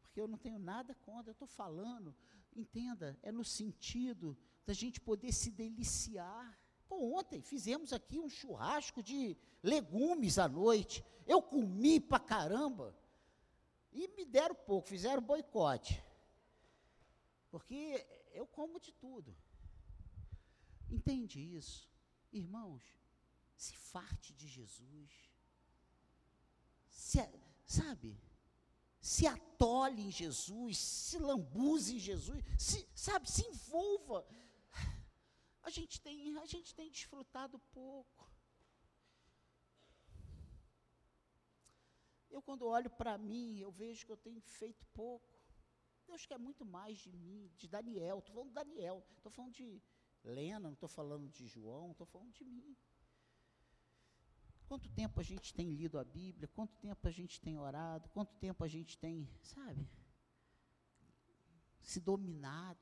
porque 0.00 0.18
eu 0.18 0.26
não 0.26 0.38
tenho 0.38 0.58
nada 0.58 0.94
contra, 0.94 1.30
eu 1.30 1.34
estou 1.34 1.48
falando 1.48 2.16
Entenda, 2.54 3.18
é 3.22 3.32
no 3.32 3.44
sentido 3.44 4.36
da 4.66 4.72
gente 4.72 5.00
poder 5.00 5.32
se 5.32 5.50
deliciar. 5.50 6.58
Pô, 6.88 7.18
ontem 7.18 7.40
fizemos 7.40 7.92
aqui 7.92 8.18
um 8.18 8.28
churrasco 8.28 9.02
de 9.02 9.36
legumes 9.62 10.38
à 10.38 10.48
noite. 10.48 11.04
Eu 11.26 11.40
comi 11.40 11.98
pra 11.98 12.20
caramba. 12.20 12.96
E 13.92 14.08
me 14.08 14.24
deram 14.24 14.54
pouco, 14.54 14.88
fizeram 14.88 15.22
boicote. 15.22 16.02
Porque 17.50 18.06
eu 18.32 18.46
como 18.46 18.80
de 18.80 18.92
tudo. 18.92 19.36
Entende 20.90 21.40
isso? 21.40 21.88
Irmãos, 22.32 22.82
se 23.56 23.74
farte 23.76 24.32
de 24.34 24.46
Jesus. 24.46 25.30
Se, 26.88 27.26
sabe? 27.64 28.18
Se 29.02 29.26
atole 29.26 30.00
em 30.00 30.12
Jesus, 30.12 30.78
se 30.78 31.18
lambuze 31.18 31.96
em 31.96 31.98
Jesus, 31.98 32.40
se, 32.56 32.88
sabe, 32.94 33.28
se 33.28 33.44
envolva. 33.44 34.24
A 35.64 35.70
gente 35.70 36.00
tem, 36.00 36.38
a 36.38 36.46
gente 36.46 36.72
tem 36.72 36.88
desfrutado 36.88 37.58
pouco. 37.72 38.30
Eu 42.30 42.40
quando 42.40 42.64
olho 42.64 42.88
para 42.90 43.18
mim, 43.18 43.58
eu 43.58 43.72
vejo 43.72 44.06
que 44.06 44.12
eu 44.12 44.16
tenho 44.16 44.40
feito 44.40 44.86
pouco. 44.94 45.28
Deus 46.06 46.24
quer 46.24 46.38
muito 46.38 46.64
mais 46.64 46.98
de 46.98 47.12
mim, 47.12 47.50
de 47.56 47.66
Daniel. 47.66 48.20
Estou 48.20 48.34
falando 48.34 48.48
de 48.48 48.54
Daniel, 48.54 49.04
estou 49.16 49.32
falando 49.32 49.52
de 49.52 49.82
Lena, 50.22 50.60
não 50.60 50.74
estou 50.74 50.88
falando 50.88 51.28
de 51.28 51.46
João, 51.48 51.90
estou 51.90 52.06
falando 52.06 52.32
de 52.32 52.44
mim. 52.44 52.76
Quanto 54.72 54.88
tempo 54.88 55.20
a 55.20 55.22
gente 55.22 55.52
tem 55.52 55.68
lido 55.68 55.98
a 55.98 56.04
Bíblia? 56.04 56.48
Quanto 56.48 56.74
tempo 56.76 57.06
a 57.06 57.10
gente 57.10 57.38
tem 57.38 57.58
orado? 57.58 58.08
Quanto 58.08 58.34
tempo 58.36 58.64
a 58.64 58.68
gente 58.68 58.96
tem, 58.96 59.28
sabe, 59.42 59.86
se 61.82 62.00
dominado? 62.00 62.80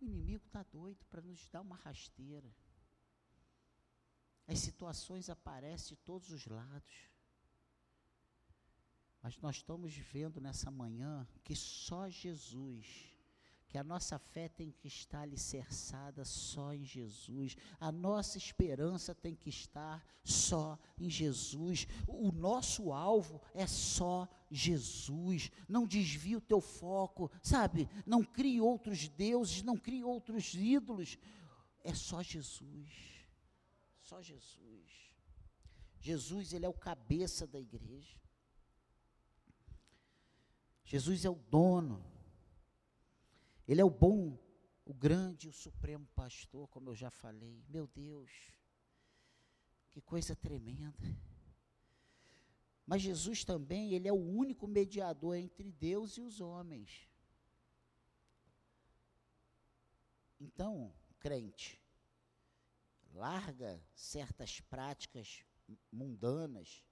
O 0.00 0.04
inimigo 0.04 0.46
está 0.46 0.62
doido 0.62 1.04
para 1.06 1.20
nos 1.20 1.48
dar 1.48 1.62
uma 1.62 1.74
rasteira. 1.74 2.54
As 4.46 4.60
situações 4.60 5.28
aparecem 5.28 5.96
de 5.96 6.02
todos 6.04 6.30
os 6.30 6.46
lados. 6.46 7.10
Mas 9.20 9.36
nós 9.38 9.56
estamos 9.56 9.92
vendo 9.96 10.40
nessa 10.40 10.70
manhã 10.70 11.26
que 11.42 11.56
só 11.56 12.08
Jesus, 12.08 13.13
que 13.74 13.78
a 13.78 13.82
nossa 13.82 14.20
fé 14.20 14.48
tem 14.48 14.70
que 14.70 14.86
estar 14.86 15.22
alicerçada 15.22 16.24
só 16.24 16.72
em 16.72 16.84
Jesus, 16.84 17.56
a 17.80 17.90
nossa 17.90 18.38
esperança 18.38 19.12
tem 19.12 19.34
que 19.34 19.50
estar 19.50 20.00
só 20.22 20.78
em 20.96 21.10
Jesus, 21.10 21.84
o 22.06 22.30
nosso 22.30 22.92
alvo 22.92 23.42
é 23.52 23.66
só 23.66 24.28
Jesus. 24.48 25.50
Não 25.68 25.88
desvie 25.88 26.36
o 26.36 26.40
teu 26.40 26.60
foco, 26.60 27.28
sabe? 27.42 27.88
Não 28.06 28.22
crie 28.22 28.60
outros 28.60 29.08
deuses, 29.08 29.64
não 29.64 29.76
crie 29.76 30.04
outros 30.04 30.54
ídolos, 30.54 31.18
é 31.82 31.92
só 31.92 32.22
Jesus. 32.22 33.26
Só 34.02 34.22
Jesus. 34.22 34.88
Jesus, 35.98 36.52
ele 36.52 36.64
é 36.64 36.68
o 36.68 36.72
cabeça 36.72 37.44
da 37.44 37.58
igreja. 37.58 38.16
Jesus 40.84 41.24
é 41.24 41.28
o 41.28 41.34
dono. 41.50 42.13
Ele 43.66 43.80
é 43.80 43.84
o 43.84 43.90
bom, 43.90 44.38
o 44.84 44.92
grande, 44.92 45.48
o 45.48 45.52
supremo 45.52 46.06
pastor, 46.14 46.68
como 46.68 46.90
eu 46.90 46.94
já 46.94 47.10
falei. 47.10 47.64
Meu 47.68 47.86
Deus, 47.86 48.30
que 49.90 50.00
coisa 50.00 50.36
tremenda. 50.36 51.18
Mas 52.86 53.02
Jesus 53.02 53.44
também, 53.44 53.94
ele 53.94 54.06
é 54.06 54.12
o 54.12 54.16
único 54.16 54.66
mediador 54.66 55.36
entre 55.36 55.72
Deus 55.72 56.16
e 56.16 56.20
os 56.20 56.40
homens. 56.40 57.08
Então, 60.38 60.94
crente, 61.18 61.80
larga 63.14 63.82
certas 63.94 64.60
práticas 64.60 65.42
mundanas 65.90 66.84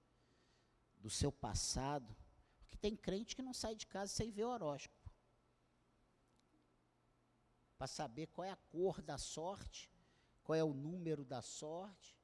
do 0.99 1.09
seu 1.09 1.31
passado 1.31 2.15
tem 2.83 2.97
crente 2.97 3.33
que 3.33 3.41
não 3.41 3.53
sai 3.53 3.75
de 3.75 3.87
casa 3.87 4.11
sem 4.11 4.29
ver 4.29 4.43
o 4.43 4.49
horóscopo. 4.49 5.02
Para 7.83 7.87
saber 7.89 8.27
qual 8.27 8.45
é 8.45 8.49
a 8.49 8.55
cor 8.55 9.01
da 9.01 9.17
sorte, 9.17 9.91
qual 10.41 10.55
é 10.55 10.63
o 10.63 10.73
número 10.73 11.25
da 11.25 11.41
sorte. 11.41 12.17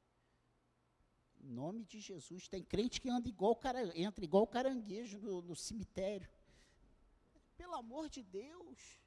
Em 1.37 1.49
nome 1.49 1.83
de 1.83 1.99
Jesus. 1.99 2.47
Tem 2.47 2.63
crente 2.63 3.01
que 3.01 3.09
anda 3.09 3.27
igual, 3.27 3.59
entra 3.93 4.23
igual 4.23 4.47
caranguejo 4.47 5.19
no, 5.19 5.41
no 5.41 5.57
cemitério. 5.57 6.31
Pelo 7.57 7.75
amor 7.75 8.07
de 8.07 8.23
Deus. 8.23 9.01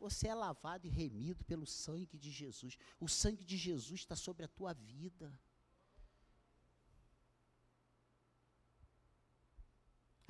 Você 0.00 0.26
é 0.26 0.34
lavado 0.34 0.88
e 0.88 0.90
remido 0.90 1.44
pelo 1.44 1.64
sangue 1.64 2.18
de 2.18 2.32
Jesus. 2.32 2.76
O 2.98 3.06
sangue 3.06 3.44
de 3.44 3.56
Jesus 3.56 4.00
está 4.00 4.16
sobre 4.16 4.46
a 4.46 4.48
tua 4.48 4.72
vida. 4.74 5.32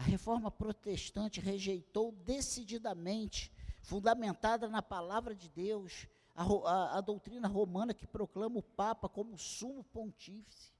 A 0.01 0.03
reforma 0.03 0.51
protestante 0.51 1.43
rejeitou 1.43 2.11
decididamente, 2.25 3.53
fundamentada 3.83 4.67
na 4.67 4.81
palavra 4.81 5.35
de 5.35 5.47
Deus, 5.47 6.07
a, 6.35 6.43
a, 6.43 6.99
a, 6.99 7.01
doutrina 7.03 7.47
romana 7.47 7.93
que 7.93 8.07
proclama 8.07 8.61
o 8.61 8.63
Papa 8.63 9.11
como 9.11 9.37
sumo 9.37 9.85
pontífice. 9.85 10.73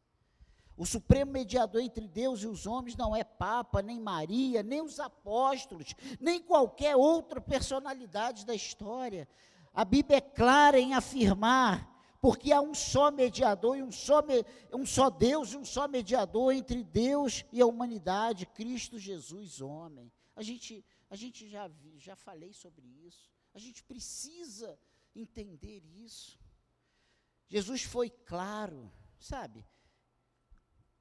O 0.75 0.87
supremo 0.87 1.33
mediador 1.33 1.83
entre 1.83 2.09
Deus 2.09 2.43
e 2.43 2.47
os 2.47 2.67
homens 2.67 2.97
não 2.97 3.15
é 3.15 3.23
Papa, 3.23 3.83
nem 3.83 4.01
Maria, 4.01 4.63
nem 4.63 4.81
os 4.81 4.99
apóstolos, 4.99 5.95
nem 6.19 6.41
qualquer 6.41 6.97
outra 6.97 7.43
personalidade 7.43 8.47
da 8.47 8.55
história. 8.55 9.29
A 9.75 9.85
Bíblia 9.85 10.17
é 10.17 10.23
clara 10.23 10.81
em 10.81 10.95
afirmar 10.95 11.90
porque 12.21 12.53
há 12.53 12.61
um 12.61 12.75
só 12.75 13.11
mediador 13.11 13.79
e 13.79 13.83
um 13.83 13.91
só, 13.91 14.23
um 14.73 14.85
só 14.85 15.09
Deus 15.09 15.53
e 15.53 15.57
um 15.57 15.65
só 15.65 15.89
mediador 15.89 16.53
entre 16.53 16.85
Deus 16.85 17.45
e 17.51 17.61
a 17.61 17.67
humanidade, 17.67 18.47
Cristo 18.47 18.99
Jesus, 18.99 19.61
homem. 19.61 20.13
A 20.37 20.43
gente, 20.43 20.85
a 21.09 21.17
gente 21.17 21.49
já, 21.49 21.71
já 21.97 22.15
falei 22.15 22.53
sobre 22.53 22.87
isso. 23.07 23.31
A 23.55 23.59
gente 23.59 23.83
precisa 23.83 24.79
entender 25.15 25.83
isso. 25.85 26.39
Jesus 27.49 27.83
foi 27.83 28.11
claro, 28.11 28.93
sabe, 29.19 29.67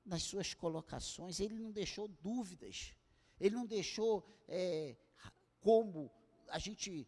nas 0.06 0.24
suas 0.24 0.54
colocações, 0.54 1.40
ele 1.40 1.60
não 1.60 1.72
deixou 1.72 2.08
dúvidas, 2.08 2.96
ele 3.40 3.56
não 3.56 3.66
deixou 3.66 4.26
é, 4.48 4.98
como 5.60 6.12
a 6.48 6.58
gente 6.58 7.08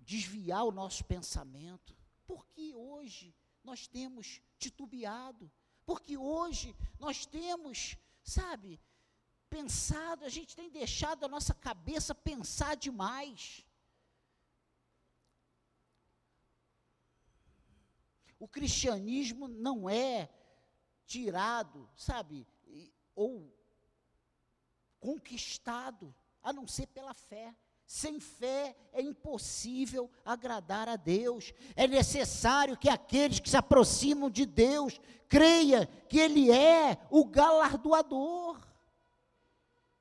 desviar 0.00 0.64
o 0.64 0.72
nosso 0.72 1.04
pensamento. 1.04 1.96
Porque 2.32 2.74
hoje 2.74 3.34
nós 3.62 3.86
temos 3.86 4.40
titubeado, 4.58 5.52
porque 5.84 6.16
hoje 6.16 6.74
nós 6.98 7.26
temos, 7.26 7.98
sabe, 8.22 8.80
pensado, 9.50 10.24
a 10.24 10.30
gente 10.30 10.56
tem 10.56 10.70
deixado 10.70 11.24
a 11.24 11.28
nossa 11.28 11.54
cabeça 11.54 12.14
pensar 12.14 12.74
demais. 12.74 13.66
O 18.38 18.48
cristianismo 18.48 19.46
não 19.46 19.90
é 19.90 20.30
tirado, 21.04 21.86
sabe, 21.94 22.46
ou 23.14 23.54
conquistado, 24.98 26.14
a 26.42 26.50
não 26.50 26.66
ser 26.66 26.86
pela 26.86 27.12
fé. 27.12 27.54
Sem 27.92 28.18
fé 28.18 28.74
é 28.90 29.02
impossível 29.02 30.10
agradar 30.24 30.88
a 30.88 30.96
Deus. 30.96 31.52
É 31.76 31.86
necessário 31.86 32.74
que 32.74 32.88
aqueles 32.88 33.38
que 33.38 33.50
se 33.50 33.56
aproximam 33.58 34.30
de 34.30 34.46
Deus 34.46 34.98
creia 35.28 35.86
que 36.08 36.18
Ele 36.18 36.50
é 36.50 37.06
o 37.10 37.22
galardoador. 37.26 38.66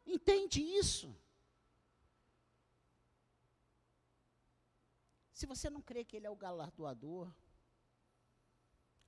Entende 0.05 0.61
isso? 0.61 1.13
Se 5.33 5.45
você 5.45 5.69
não 5.69 5.81
crê 5.81 6.05
que 6.05 6.15
Ele 6.15 6.27
é 6.27 6.31
o 6.31 6.35
galardoador, 6.37 7.29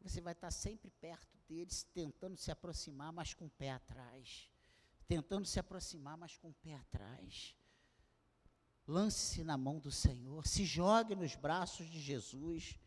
você 0.02 0.20
vai 0.20 0.34
estar 0.34 0.52
sempre 0.52 0.92
perto 1.00 1.38
deles, 1.48 1.84
tentando 1.94 2.36
se 2.36 2.52
aproximar, 2.52 3.14
mas 3.14 3.34
com 3.34 3.46
o 3.46 3.52
pé 3.52 3.72
atrás. 3.72 4.52
Tentando 5.08 5.46
se 5.46 5.58
aproximar, 5.58 6.18
mas 6.18 6.36
com 6.36 6.50
o 6.50 6.54
pé 6.56 6.76
atrás. 6.76 7.56
Lance-se 8.88 9.44
na 9.44 9.58
mão 9.58 9.80
do 9.80 9.92
Senhor, 9.92 10.46
se 10.46 10.66
jogue 10.66 11.16
nos 11.16 11.36
braços 11.36 11.90
de 11.90 12.02
Jesus. 12.02 12.78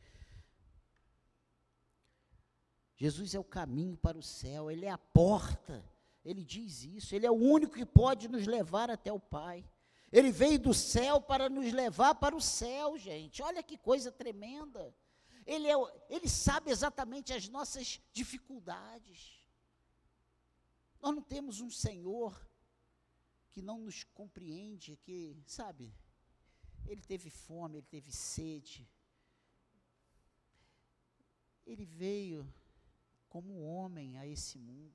Jesus 2.94 3.34
é 3.34 3.38
o 3.38 3.44
caminho 3.44 3.96
para 3.96 4.18
o 4.18 4.22
céu, 4.22 4.70
Ele 4.70 4.84
é 4.84 4.90
a 4.90 4.98
porta, 4.98 5.84
Ele 6.24 6.44
diz 6.44 6.82
isso, 6.82 7.14
Ele 7.14 7.26
é 7.26 7.30
o 7.30 7.34
único 7.34 7.74
que 7.74 7.86
pode 7.86 8.28
nos 8.28 8.46
levar 8.46 8.90
até 8.90 9.12
o 9.12 9.20
Pai. 9.20 9.64
Ele 10.12 10.30
veio 10.30 10.58
do 10.58 10.72
céu 10.72 11.20
para 11.20 11.48
nos 11.48 11.72
levar 11.72 12.14
para 12.14 12.36
o 12.36 12.40
céu, 12.40 12.96
gente. 12.96 13.42
Olha 13.42 13.62
que 13.62 13.76
coisa 13.76 14.12
tremenda. 14.12 14.94
Ele, 15.44 15.68
é, 15.68 15.74
ele 16.08 16.28
sabe 16.28 16.70
exatamente 16.70 17.32
as 17.32 17.48
nossas 17.48 18.00
dificuldades. 18.12 19.42
Nós 21.00 21.14
não 21.14 21.22
temos 21.22 21.60
um 21.60 21.70
Senhor 21.70 22.45
que 23.56 23.62
não 23.62 23.78
nos 23.78 24.04
compreende, 24.04 24.98
que, 24.98 25.34
sabe, 25.46 25.90
ele 26.86 27.00
teve 27.00 27.30
fome, 27.30 27.78
ele 27.78 27.86
teve 27.86 28.12
sede. 28.12 28.86
Ele 31.64 31.86
veio 31.86 32.46
como 33.30 33.62
homem 33.62 34.18
a 34.18 34.26
esse 34.26 34.58
mundo. 34.58 34.94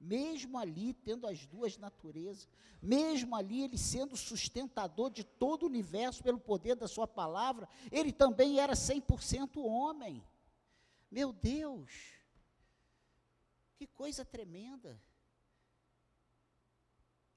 Mesmo 0.00 0.56
ali 0.56 0.94
tendo 0.94 1.26
as 1.26 1.44
duas 1.44 1.76
naturezas, 1.76 2.48
mesmo 2.80 3.36
ali 3.36 3.62
ele 3.62 3.76
sendo 3.76 4.16
sustentador 4.16 5.10
de 5.10 5.22
todo 5.22 5.64
o 5.64 5.66
universo 5.66 6.22
pelo 6.22 6.40
poder 6.40 6.74
da 6.74 6.88
sua 6.88 7.06
palavra, 7.06 7.68
ele 7.90 8.14
também 8.14 8.60
era 8.60 8.72
100% 8.72 9.62
homem. 9.62 10.24
Meu 11.10 11.34
Deus! 11.34 12.14
Que 13.76 13.86
coisa 13.86 14.24
tremenda. 14.24 14.98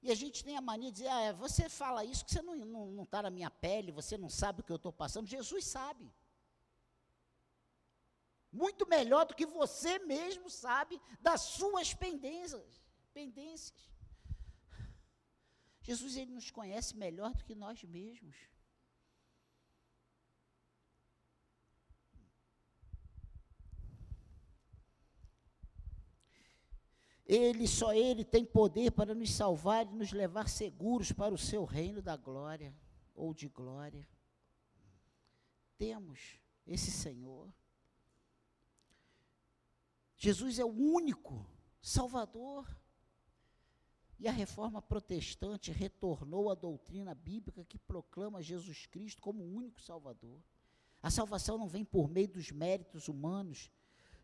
E 0.06 0.10
a 0.12 0.14
gente 0.14 0.44
tem 0.44 0.56
a 0.56 0.60
mania 0.60 0.92
de 0.92 0.98
dizer, 0.98 1.08
ah, 1.08 1.32
você 1.32 1.68
fala 1.68 2.04
isso 2.04 2.24
que 2.24 2.30
você 2.30 2.40
não 2.40 2.54
está 2.54 2.66
não, 2.66 2.86
não 2.92 3.04
tá 3.04 3.22
na 3.22 3.28
minha 3.28 3.50
pele, 3.50 3.90
você 3.90 4.16
não 4.16 4.28
sabe 4.28 4.60
o 4.60 4.62
que 4.62 4.70
eu 4.70 4.76
estou 4.76 4.92
passando. 4.92 5.26
Jesus 5.26 5.64
sabe. 5.64 6.08
Muito 8.52 8.86
melhor 8.86 9.26
do 9.26 9.34
que 9.34 9.44
você 9.44 9.98
mesmo 9.98 10.48
sabe 10.48 11.00
das 11.20 11.40
suas 11.40 11.92
pendências. 11.92 12.80
pendências. 13.12 13.90
Jesus 15.82 16.16
ele 16.16 16.30
nos 16.30 16.52
conhece 16.52 16.96
melhor 16.96 17.34
do 17.34 17.44
que 17.44 17.56
nós 17.56 17.82
mesmos. 17.82 18.36
Ele, 27.26 27.66
só 27.66 27.92
Ele 27.92 28.24
tem 28.24 28.44
poder 28.44 28.92
para 28.92 29.14
nos 29.14 29.32
salvar 29.32 29.86
e 29.86 29.94
nos 29.94 30.12
levar 30.12 30.48
seguros 30.48 31.10
para 31.10 31.34
o 31.34 31.38
seu 31.38 31.64
reino 31.64 32.00
da 32.00 32.16
glória 32.16 32.72
ou 33.14 33.34
de 33.34 33.48
glória. 33.48 34.08
Temos 35.76 36.38
esse 36.66 36.90
Senhor. 36.90 37.52
Jesus 40.16 40.58
é 40.58 40.64
o 40.64 40.68
único 40.68 41.44
Salvador. 41.82 42.66
E 44.18 44.26
a 44.26 44.32
reforma 44.32 44.80
protestante 44.80 45.70
retornou 45.70 46.50
à 46.50 46.54
doutrina 46.54 47.14
bíblica 47.14 47.64
que 47.64 47.78
proclama 47.78 48.42
Jesus 48.42 48.86
Cristo 48.86 49.20
como 49.20 49.42
o 49.42 49.54
único 49.54 49.80
Salvador. 49.82 50.40
A 51.02 51.10
salvação 51.10 51.58
não 51.58 51.68
vem 51.68 51.84
por 51.84 52.08
meio 52.08 52.28
dos 52.28 52.50
méritos 52.50 53.08
humanos, 53.08 53.70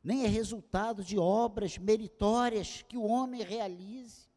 nem 0.02 0.24
é 0.24 0.28
resultado 0.28 1.04
de 1.04 1.18
obras 1.18 1.78
meritórias 1.78 2.84
que 2.88 2.96
o 2.96 3.04
homem 3.04 3.42
realize. 3.42 4.28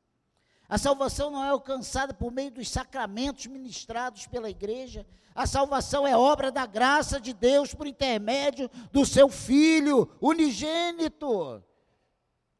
A 0.67 0.77
salvação 0.77 1.29
não 1.29 1.43
é 1.43 1.49
alcançada 1.49 2.13
por 2.13 2.31
meio 2.31 2.51
dos 2.51 2.69
sacramentos 2.69 3.45
ministrados 3.45 4.27
pela 4.27 4.49
igreja. 4.49 5.05
A 5.33 5.45
salvação 5.45 6.07
é 6.07 6.17
obra 6.17 6.51
da 6.51 6.65
graça 6.65 7.19
de 7.19 7.33
Deus 7.33 7.73
por 7.73 7.87
intermédio 7.87 8.69
do 8.91 9.05
seu 9.05 9.29
Filho 9.29 10.09
unigênito. 10.19 11.63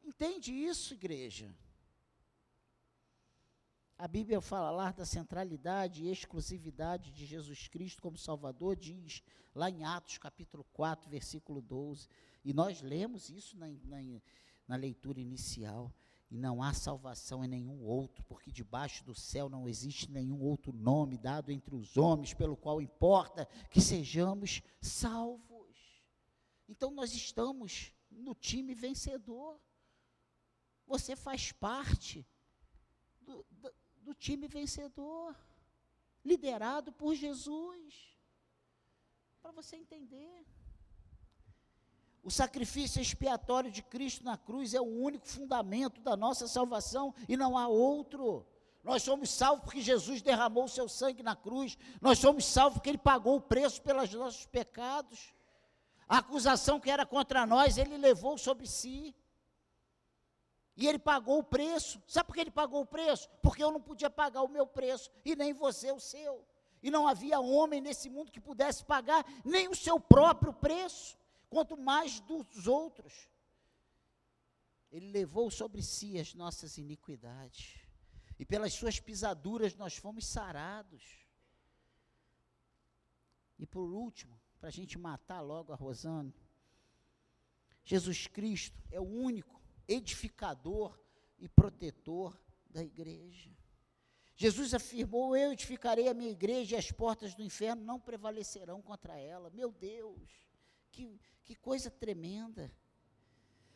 Entende 0.04 0.52
isso, 0.52 0.94
igreja? 0.94 1.52
A 3.98 4.06
Bíblia 4.06 4.42
fala 4.42 4.70
lá 4.70 4.92
da 4.92 5.06
centralidade 5.06 6.04
e 6.04 6.10
exclusividade 6.10 7.10
de 7.10 7.24
Jesus 7.24 7.66
Cristo 7.66 8.02
como 8.02 8.18
Salvador, 8.18 8.76
diz 8.76 9.22
lá 9.54 9.70
em 9.70 9.84
Atos 9.84 10.18
capítulo 10.18 10.64
4, 10.74 11.08
versículo 11.08 11.62
12. 11.62 12.06
E 12.44 12.52
nós 12.52 12.82
lemos 12.82 13.30
isso 13.30 13.56
na, 13.56 13.66
na, 13.84 14.20
na 14.68 14.76
leitura 14.76 15.18
inicial. 15.18 15.90
E 16.30 16.36
não 16.36 16.62
há 16.62 16.74
salvação 16.74 17.42
em 17.42 17.48
nenhum 17.48 17.82
outro, 17.84 18.22
porque 18.24 18.52
debaixo 18.52 19.02
do 19.02 19.14
céu 19.14 19.48
não 19.48 19.66
existe 19.66 20.10
nenhum 20.10 20.42
outro 20.42 20.72
nome 20.72 21.16
dado 21.16 21.50
entre 21.50 21.74
os 21.74 21.96
homens, 21.96 22.34
pelo 22.34 22.56
qual 22.56 22.82
importa 22.82 23.46
que 23.70 23.80
sejamos 23.80 24.60
salvos. 24.78 26.04
Então 26.68 26.90
nós 26.90 27.14
estamos 27.14 27.94
no 28.10 28.34
time 28.34 28.74
vencedor. 28.74 29.58
Você 30.86 31.16
faz 31.16 31.50
parte 31.52 32.26
do, 33.22 33.46
do, 33.50 33.72
do 34.06 34.14
time 34.14 34.46
vencedor, 34.46 35.36
liderado 36.24 36.92
por 36.92 37.14
Jesus. 37.14 38.16
Para 39.42 39.50
você 39.50 39.74
entender. 39.76 40.46
O 42.22 42.30
sacrifício 42.30 43.02
expiatório 43.02 43.70
de 43.70 43.82
Cristo 43.82 44.24
na 44.24 44.36
cruz 44.36 44.74
é 44.74 44.80
o 44.80 44.84
único 44.84 45.26
fundamento 45.26 46.00
da 46.00 46.16
nossa 46.16 46.46
salvação 46.46 47.12
e 47.28 47.36
não 47.36 47.58
há 47.58 47.66
outro. 47.66 48.46
Nós 48.82 49.02
somos 49.02 49.30
salvos 49.30 49.64
porque 49.64 49.80
Jesus 49.80 50.22
derramou 50.22 50.64
o 50.64 50.68
seu 50.68 50.88
sangue 50.88 51.22
na 51.22 51.34
cruz. 51.34 51.76
Nós 52.00 52.20
somos 52.20 52.44
salvos 52.44 52.78
porque 52.78 52.90
ele 52.90 52.98
pagou 52.98 53.36
o 53.36 53.40
preço 53.40 53.82
pelos 53.82 54.12
nossos 54.12 54.46
pecados. 54.46 55.34
A 56.08 56.18
acusação 56.18 56.78
que 56.78 56.90
era 56.90 57.04
contra 57.04 57.44
nós, 57.44 57.76
ele 57.76 57.96
levou 57.96 58.38
sobre 58.38 58.68
si. 58.68 59.14
E 60.76 60.86
ele 60.86 60.98
pagou 60.98 61.38
o 61.38 61.44
preço. 61.44 62.02
Sabe 62.06 62.26
por 62.26 62.34
que 62.34 62.40
ele 62.40 62.50
pagou 62.50 62.82
o 62.82 62.86
preço? 62.86 63.28
Porque 63.42 63.64
eu 63.64 63.70
não 63.70 63.80
podia 63.80 64.10
pagar 64.10 64.42
o 64.42 64.48
meu 64.48 64.66
preço 64.66 65.10
e 65.24 65.34
nem 65.34 65.52
você 65.52 65.90
o 65.90 65.98
seu. 65.98 66.46
E 66.82 66.90
não 66.90 67.08
havia 67.08 67.40
homem 67.40 67.80
nesse 67.80 68.10
mundo 68.10 68.30
que 68.30 68.40
pudesse 68.40 68.84
pagar 68.84 69.24
nem 69.44 69.68
o 69.68 69.74
seu 69.74 69.98
próprio 69.98 70.52
preço 70.52 71.16
quanto 71.48 71.76
mais 71.76 72.20
dos 72.20 72.66
outros. 72.66 73.28
Ele 74.92 75.10
levou 75.10 75.50
sobre 75.50 75.82
si 75.82 76.18
as 76.18 76.34
nossas 76.34 76.78
iniquidades, 76.78 77.80
e 78.38 78.44
pelas 78.44 78.72
suas 78.74 79.00
pisaduras 79.00 79.74
nós 79.74 79.96
fomos 79.96 80.26
sarados. 80.26 81.26
E 83.58 83.66
por 83.66 83.90
último, 83.90 84.38
para 84.58 84.68
a 84.68 84.72
gente 84.72 84.98
matar 84.98 85.40
logo 85.40 85.72
a 85.72 85.76
Rosana, 85.76 86.32
Jesus 87.84 88.26
Cristo 88.26 88.78
é 88.90 89.00
o 89.00 89.04
único 89.04 89.60
edificador 89.88 90.98
e 91.38 91.48
protetor 91.48 92.38
da 92.68 92.82
igreja. 92.82 93.50
Jesus 94.36 94.74
afirmou: 94.74 95.36
Eu 95.36 95.52
edificarei 95.52 96.08
a 96.08 96.14
minha 96.14 96.30
igreja 96.30 96.76
e 96.76 96.78
as 96.78 96.90
portas 96.90 97.34
do 97.34 97.42
inferno 97.42 97.82
não 97.82 97.98
prevalecerão 97.98 98.82
contra 98.82 99.18
ela. 99.18 99.50
Meu 99.50 99.72
Deus, 99.72 100.30
que, 100.90 101.18
que 101.44 101.54
coisa 101.54 101.90
tremenda. 101.90 102.70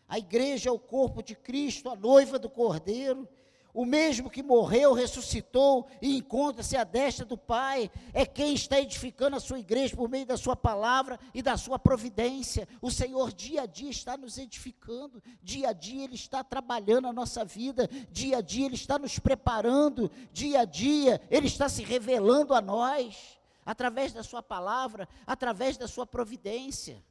A 0.06 0.18
igreja 0.18 0.68
é 0.68 0.72
o 0.72 0.78
corpo 0.78 1.22
de 1.22 1.34
Cristo, 1.34 1.88
a 1.88 1.96
noiva 1.96 2.38
do 2.38 2.50
Cordeiro. 2.50 3.28
O 3.72 3.84
mesmo 3.84 4.28
que 4.28 4.42
morreu, 4.42 4.92
ressuscitou 4.92 5.86
e 6.02 6.16
encontra-se 6.16 6.76
à 6.76 6.82
destra 6.82 7.24
do 7.24 7.38
Pai, 7.38 7.90
é 8.12 8.26
quem 8.26 8.52
está 8.54 8.80
edificando 8.80 9.36
a 9.36 9.40
sua 9.40 9.60
igreja 9.60 9.96
por 9.96 10.08
meio 10.08 10.26
da 10.26 10.36
sua 10.36 10.56
palavra 10.56 11.18
e 11.32 11.40
da 11.40 11.56
sua 11.56 11.78
providência. 11.78 12.66
O 12.82 12.90
Senhor 12.90 13.32
dia 13.32 13.62
a 13.62 13.66
dia 13.66 13.90
está 13.90 14.16
nos 14.16 14.38
edificando, 14.38 15.22
dia 15.42 15.68
a 15.68 15.72
dia 15.72 16.04
Ele 16.04 16.16
está 16.16 16.42
trabalhando 16.42 17.06
a 17.06 17.12
nossa 17.12 17.44
vida, 17.44 17.88
dia 18.10 18.38
a 18.38 18.40
dia 18.40 18.66
Ele 18.66 18.74
está 18.74 18.98
nos 18.98 19.18
preparando, 19.18 20.10
dia 20.32 20.60
a 20.60 20.64
dia 20.64 21.20
Ele 21.30 21.46
está 21.46 21.68
se 21.68 21.84
revelando 21.84 22.54
a 22.54 22.60
nós, 22.60 23.38
através 23.64 24.12
da 24.12 24.24
sua 24.24 24.42
palavra, 24.42 25.08
através 25.24 25.76
da 25.76 25.86
sua 25.86 26.06
providência. 26.06 27.04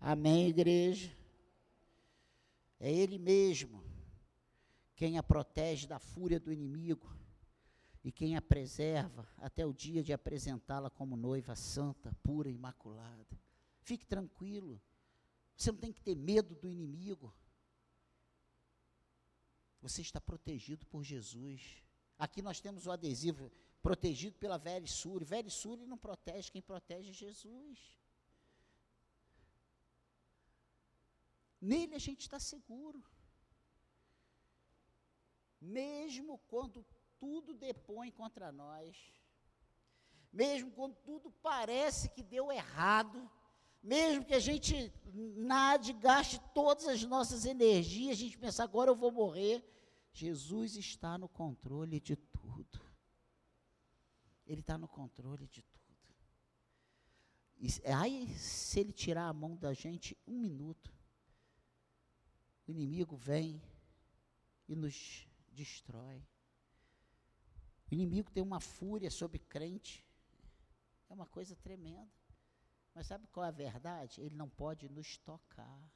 Amém, 0.00 0.48
igreja? 0.48 1.10
É 2.78 2.90
Ele 2.90 3.18
mesmo 3.18 3.89
quem 5.00 5.16
a 5.16 5.22
protege 5.22 5.86
da 5.86 5.98
fúria 5.98 6.38
do 6.38 6.52
inimigo 6.52 7.10
e 8.04 8.12
quem 8.12 8.36
a 8.36 8.42
preserva 8.42 9.26
até 9.38 9.64
o 9.64 9.72
dia 9.72 10.02
de 10.02 10.12
apresentá-la 10.12 10.90
como 10.90 11.16
noiva 11.16 11.56
santa, 11.56 12.14
pura 12.22 12.50
e 12.50 12.54
imaculada. 12.54 13.40
Fique 13.80 14.04
tranquilo, 14.04 14.78
você 15.56 15.72
não 15.72 15.78
tem 15.78 15.90
que 15.90 16.02
ter 16.02 16.14
medo 16.14 16.54
do 16.54 16.68
inimigo. 16.68 17.34
Você 19.80 20.02
está 20.02 20.20
protegido 20.20 20.84
por 20.84 21.02
Jesus. 21.02 21.82
Aqui 22.18 22.42
nós 22.42 22.60
temos 22.60 22.86
o 22.86 22.90
adesivo 22.90 23.50
protegido 23.80 24.36
pela 24.36 24.58
Velha 24.58 24.86
Suri. 24.86 25.24
Velha 25.24 25.48
Suri 25.48 25.86
não 25.86 25.96
protege, 25.96 26.50
quem 26.50 26.60
protege 26.60 27.08
é 27.08 27.14
Jesus. 27.14 27.96
Nele 31.58 31.94
a 31.94 31.98
gente 31.98 32.20
está 32.20 32.38
seguro. 32.38 33.02
Mesmo 35.60 36.38
quando 36.48 36.84
tudo 37.18 37.52
depõe 37.52 38.10
contra 38.10 38.50
nós, 38.50 38.96
mesmo 40.32 40.70
quando 40.70 40.94
tudo 40.96 41.30
parece 41.42 42.08
que 42.08 42.22
deu 42.22 42.50
errado, 42.50 43.30
mesmo 43.82 44.24
que 44.24 44.34
a 44.34 44.38
gente 44.38 44.92
nade, 45.36 45.92
gaste 45.92 46.40
todas 46.54 46.86
as 46.86 47.02
nossas 47.04 47.44
energias, 47.44 48.12
a 48.12 48.20
gente 48.20 48.38
pensa, 48.38 48.62
agora 48.62 48.90
eu 48.90 48.96
vou 48.96 49.10
morrer, 49.10 49.64
Jesus 50.12 50.76
está 50.76 51.16
no 51.16 51.28
controle 51.28 52.00
de 52.00 52.16
tudo. 52.16 52.80
Ele 54.46 54.60
está 54.60 54.76
no 54.76 54.88
controle 54.88 55.46
de 55.46 55.62
tudo. 55.62 55.80
E, 57.56 57.68
aí, 57.92 58.26
se 58.38 58.80
ele 58.80 58.92
tirar 58.92 59.28
a 59.28 59.32
mão 59.32 59.56
da 59.56 59.72
gente 59.72 60.16
um 60.26 60.38
minuto, 60.38 60.92
o 62.66 62.70
inimigo 62.70 63.16
vem 63.16 63.62
e 64.66 64.74
nos 64.74 65.28
destrói. 65.50 66.26
O 67.90 67.94
inimigo 67.94 68.30
tem 68.30 68.42
uma 68.42 68.60
fúria 68.60 69.10
sobre 69.10 69.38
crente. 69.38 70.06
É 71.08 71.12
uma 71.12 71.26
coisa 71.26 71.56
tremenda. 71.56 72.10
Mas 72.94 73.06
sabe 73.06 73.26
qual 73.28 73.44
é 73.44 73.48
a 73.48 73.52
verdade? 73.52 74.20
Ele 74.20 74.34
não 74.34 74.48
pode 74.48 74.88
nos 74.88 75.16
tocar. 75.18 75.92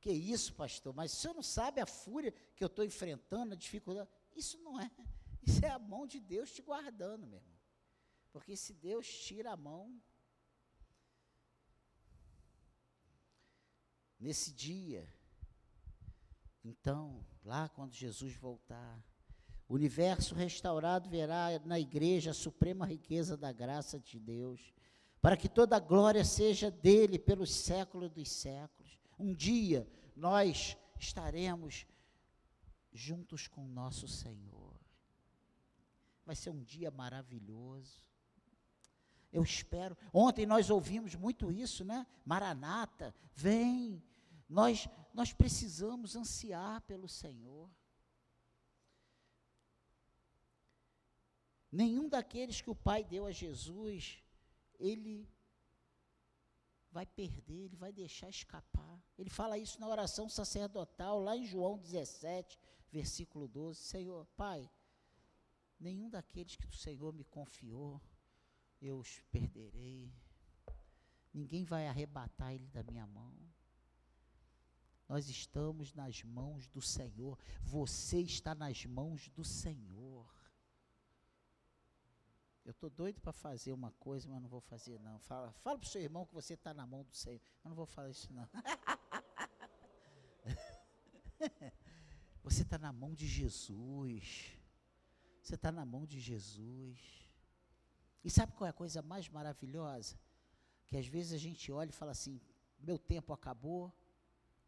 Que 0.00 0.12
isso, 0.12 0.54
pastor? 0.54 0.94
Mas 0.94 1.12
o 1.12 1.16
senhor 1.16 1.34
não 1.34 1.42
sabe 1.42 1.80
a 1.80 1.86
fúria 1.86 2.32
que 2.54 2.62
eu 2.62 2.66
estou 2.66 2.84
enfrentando, 2.84 3.54
a 3.54 3.56
dificuldade? 3.56 4.10
Isso 4.34 4.58
não 4.58 4.80
é. 4.80 4.90
Isso 5.42 5.64
é 5.64 5.70
a 5.70 5.78
mão 5.78 6.06
de 6.06 6.20
Deus 6.20 6.52
te 6.52 6.62
guardando, 6.62 7.26
meu 7.26 7.38
irmão. 7.38 7.58
Porque 8.32 8.56
se 8.56 8.72
Deus 8.72 9.06
tira 9.06 9.52
a 9.52 9.56
mão, 9.56 10.02
nesse 14.18 14.52
dia, 14.52 15.08
então, 16.64 17.24
lá 17.44 17.68
quando 17.68 17.92
Jesus 17.92 18.34
voltar, 18.34 19.04
o 19.68 19.74
universo 19.74 20.34
restaurado 20.34 21.08
verá 21.08 21.60
na 21.64 21.78
igreja 21.78 22.30
a 22.30 22.34
suprema 22.34 22.86
riqueza 22.86 23.36
da 23.36 23.52
graça 23.52 24.00
de 24.00 24.18
Deus, 24.18 24.72
para 25.20 25.36
que 25.36 25.48
toda 25.48 25.76
a 25.76 25.80
glória 25.80 26.24
seja 26.24 26.70
dele 26.70 27.18
pelos 27.18 27.52
séculos 27.52 28.10
dos 28.10 28.30
séculos. 28.30 28.98
Um 29.18 29.34
dia 29.34 29.86
nós 30.16 30.76
estaremos 30.98 31.86
juntos 32.92 33.48
com 33.48 33.66
nosso 33.66 34.06
Senhor. 34.06 34.74
Vai 36.24 36.36
ser 36.36 36.50
um 36.50 36.62
dia 36.62 36.90
maravilhoso. 36.90 38.02
Eu 39.32 39.42
espero. 39.42 39.96
Ontem 40.12 40.46
nós 40.46 40.70
ouvimos 40.70 41.14
muito 41.14 41.50
isso, 41.50 41.84
né? 41.84 42.06
Maranata, 42.24 43.14
vem, 43.34 44.02
nós, 44.48 44.88
nós 45.14 45.32
precisamos 45.32 46.16
ansiar 46.16 46.80
pelo 46.82 47.08
Senhor. 47.08 47.70
Nenhum 51.70 52.08
daqueles 52.08 52.60
que 52.60 52.68
o 52.68 52.74
Pai 52.74 53.04
deu 53.04 53.24
a 53.24 53.30
Jesus, 53.30 54.20
ele 54.78 55.28
vai 56.90 57.06
perder, 57.06 57.66
ele 57.66 57.76
vai 57.76 57.92
deixar 57.92 58.28
escapar. 58.28 59.00
Ele 59.16 59.30
fala 59.30 59.56
isso 59.56 59.80
na 59.80 59.88
oração 59.88 60.28
sacerdotal, 60.28 61.20
lá 61.20 61.36
em 61.36 61.46
João 61.46 61.78
17, 61.78 62.58
versículo 62.90 63.46
12. 63.46 63.80
Senhor, 63.80 64.26
Pai, 64.36 64.68
nenhum 65.78 66.10
daqueles 66.10 66.56
que 66.56 66.66
o 66.66 66.72
Senhor 66.72 67.12
me 67.12 67.24
confiou, 67.24 68.00
eu 68.80 68.98
os 68.98 69.20
perderei. 69.30 70.12
Ninguém 71.32 71.64
vai 71.64 71.86
arrebatar 71.86 72.52
ele 72.52 72.66
da 72.68 72.82
minha 72.82 73.06
mão. 73.06 73.53
Nós 75.08 75.28
estamos 75.28 75.92
nas 75.92 76.22
mãos 76.22 76.68
do 76.68 76.80
Senhor. 76.80 77.36
Você 77.62 78.20
está 78.20 78.54
nas 78.54 78.86
mãos 78.86 79.28
do 79.30 79.44
Senhor. 79.44 80.32
Eu 82.64 82.70
estou 82.70 82.88
doido 82.88 83.20
para 83.20 83.32
fazer 83.32 83.72
uma 83.72 83.92
coisa, 83.92 84.28
mas 84.28 84.40
não 84.40 84.48
vou 84.48 84.60
fazer 84.60 84.98
não. 85.00 85.18
Fala, 85.18 85.52
fala 85.52 85.78
para 85.78 85.86
o 85.86 85.88
seu 85.88 86.00
irmão 86.00 86.24
que 86.24 86.32
você 86.32 86.54
está 86.54 86.72
na 86.72 86.86
mão 86.86 87.04
do 87.04 87.14
Senhor. 87.14 87.40
Eu 87.62 87.68
não 87.68 87.76
vou 87.76 87.84
falar 87.84 88.08
isso 88.08 88.32
não. 88.32 88.48
você 92.42 92.62
está 92.62 92.78
na 92.78 92.90
mão 92.90 93.14
de 93.14 93.26
Jesus. 93.26 94.58
Você 95.42 95.56
está 95.56 95.70
na 95.70 95.84
mão 95.84 96.06
de 96.06 96.18
Jesus. 96.18 97.28
E 98.24 98.30
sabe 98.30 98.54
qual 98.54 98.66
é 98.66 98.70
a 98.70 98.72
coisa 98.72 99.02
mais 99.02 99.28
maravilhosa? 99.28 100.18
Que 100.86 100.96
às 100.96 101.06
vezes 101.06 101.34
a 101.34 101.38
gente 101.38 101.70
olha 101.70 101.90
e 101.90 101.92
fala 101.92 102.12
assim: 102.12 102.40
meu 102.78 102.98
tempo 102.98 103.34
acabou, 103.34 103.92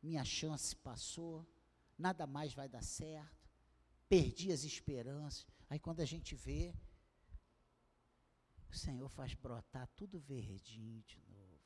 minha 0.07 0.24
chance 0.24 0.74
passou, 0.76 1.44
nada 1.98 2.26
mais 2.26 2.54
vai 2.54 2.68
dar 2.68 2.82
certo, 2.82 3.50
perdi 4.09 4.52
as 4.52 4.62
esperanças. 4.62 5.46
Aí 5.68 5.78
quando 5.78 6.00
a 6.00 6.04
gente 6.04 6.34
vê, 6.34 6.74
o 8.70 8.74
Senhor 8.74 9.09
faz 9.09 9.34
brotar 9.34 9.88
tudo 9.96 10.20
verdinho 10.20 11.02
de 11.02 11.20
novo. 11.28 11.61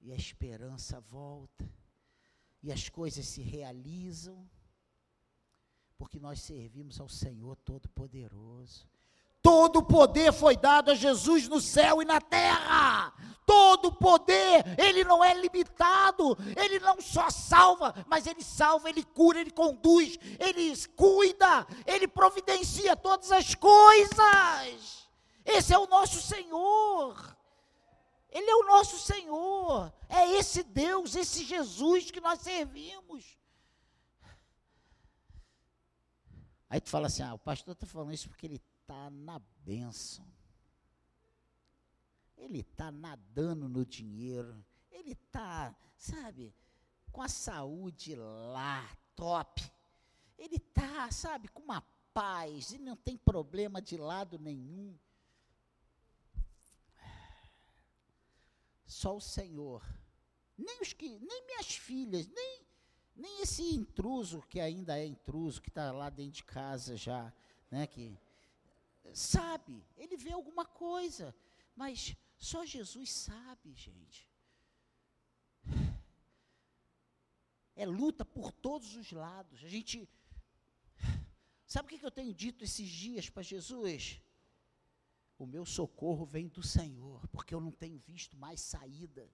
E 0.00 0.12
a 0.12 0.16
esperança 0.16 1.00
volta. 1.00 1.68
E 2.62 2.70
as 2.70 2.88
coisas 2.88 3.26
se 3.26 3.42
realizam. 3.42 4.48
Porque 5.96 6.20
nós 6.20 6.40
servimos 6.40 7.00
ao 7.00 7.08
Senhor 7.08 7.56
Todo-Poderoso. 7.56 8.88
Todo 9.42 9.82
poder 9.82 10.32
foi 10.32 10.56
dado 10.56 10.90
a 10.90 10.94
Jesus 10.94 11.48
no 11.48 11.60
céu 11.60 12.02
e 12.02 12.04
na 12.04 12.20
terra. 12.20 13.12
Todo 13.46 13.90
poder, 13.90 14.62
ele 14.78 15.04
não 15.04 15.24
é 15.24 15.32
limitado. 15.32 16.36
Ele 16.54 16.78
não 16.80 17.00
só 17.00 17.30
salva, 17.30 17.94
mas 18.06 18.26
ele 18.26 18.42
salva, 18.42 18.90
ele 18.90 19.02
cura, 19.02 19.40
ele 19.40 19.50
conduz, 19.50 20.18
ele 20.38 20.76
cuida, 20.88 21.66
ele 21.86 22.06
providencia 22.06 22.94
todas 22.94 23.32
as 23.32 23.54
coisas. 23.54 25.08
Esse 25.44 25.72
é 25.72 25.78
o 25.78 25.86
nosso 25.86 26.20
Senhor. 26.20 27.36
Ele 28.30 28.50
é 28.50 28.54
o 28.56 28.66
nosso 28.66 28.98
Senhor. 28.98 29.90
É 30.08 30.30
esse 30.32 30.62
Deus, 30.62 31.16
esse 31.16 31.42
Jesus 31.44 32.10
que 32.10 32.20
nós 32.20 32.40
servimos. 32.40 33.38
Aí 36.68 36.80
tu 36.80 36.90
fala 36.90 37.06
assim: 37.06 37.22
ah, 37.22 37.32
o 37.32 37.38
pastor 37.38 37.72
está 37.72 37.86
falando 37.86 38.12
isso 38.12 38.28
porque 38.28 38.46
ele 38.46 38.62
está 38.88 39.10
na 39.10 39.38
bênção. 39.38 40.26
Ele 42.38 42.60
está 42.60 42.90
nadando 42.90 43.68
no 43.68 43.84
dinheiro. 43.84 44.64
Ele 44.90 45.12
está, 45.12 45.76
sabe, 45.98 46.54
com 47.12 47.20
a 47.20 47.28
saúde 47.28 48.14
lá, 48.16 48.96
top. 49.14 49.62
Ele 50.38 50.56
está, 50.56 51.10
sabe, 51.10 51.48
com 51.48 51.62
uma 51.62 51.82
paz. 52.14 52.72
Ele 52.72 52.84
não 52.84 52.96
tem 52.96 53.18
problema 53.18 53.82
de 53.82 53.98
lado 53.98 54.38
nenhum. 54.38 54.98
Só 58.86 59.16
o 59.16 59.20
Senhor. 59.20 59.84
Nem 60.56 60.80
os 60.80 60.94
que, 60.94 61.18
nem 61.18 61.46
minhas 61.46 61.76
filhas, 61.76 62.26
nem, 62.26 62.66
nem 63.14 63.42
esse 63.42 63.62
intruso 63.62 64.40
que 64.48 64.58
ainda 64.58 64.98
é 64.98 65.04
intruso, 65.04 65.60
que 65.60 65.68
está 65.68 65.92
lá 65.92 66.08
dentro 66.08 66.32
de 66.32 66.44
casa 66.44 66.96
já, 66.96 67.32
né? 67.70 67.86
Que 67.86 68.18
sabe, 69.14 69.84
ele 69.96 70.16
vê 70.16 70.32
alguma 70.32 70.64
coisa, 70.64 71.34
mas 71.74 72.16
só 72.38 72.64
Jesus 72.64 73.12
sabe, 73.12 73.74
gente. 73.74 74.28
É 77.74 77.86
luta 77.86 78.24
por 78.24 78.50
todos 78.50 78.96
os 78.96 79.12
lados. 79.12 79.62
A 79.62 79.68
gente. 79.68 80.08
Sabe 81.64 81.86
o 81.86 81.98
que, 81.98 82.04
eu 82.04 82.10
tenho 82.10 82.34
dito 82.34 82.64
esses 82.64 82.88
dias 82.88 83.28
para 83.30 83.42
Jesus? 83.42 84.20
O 85.38 85.46
meu 85.46 85.64
socorro 85.64 86.24
vem 86.24 86.48
do 86.48 86.62
Senhor, 86.62 87.28
porque 87.28 87.54
eu 87.54 87.60
não 87.60 87.70
tenho 87.70 87.98
visto 87.98 88.36
mais 88.36 88.60
saída. 88.60 89.30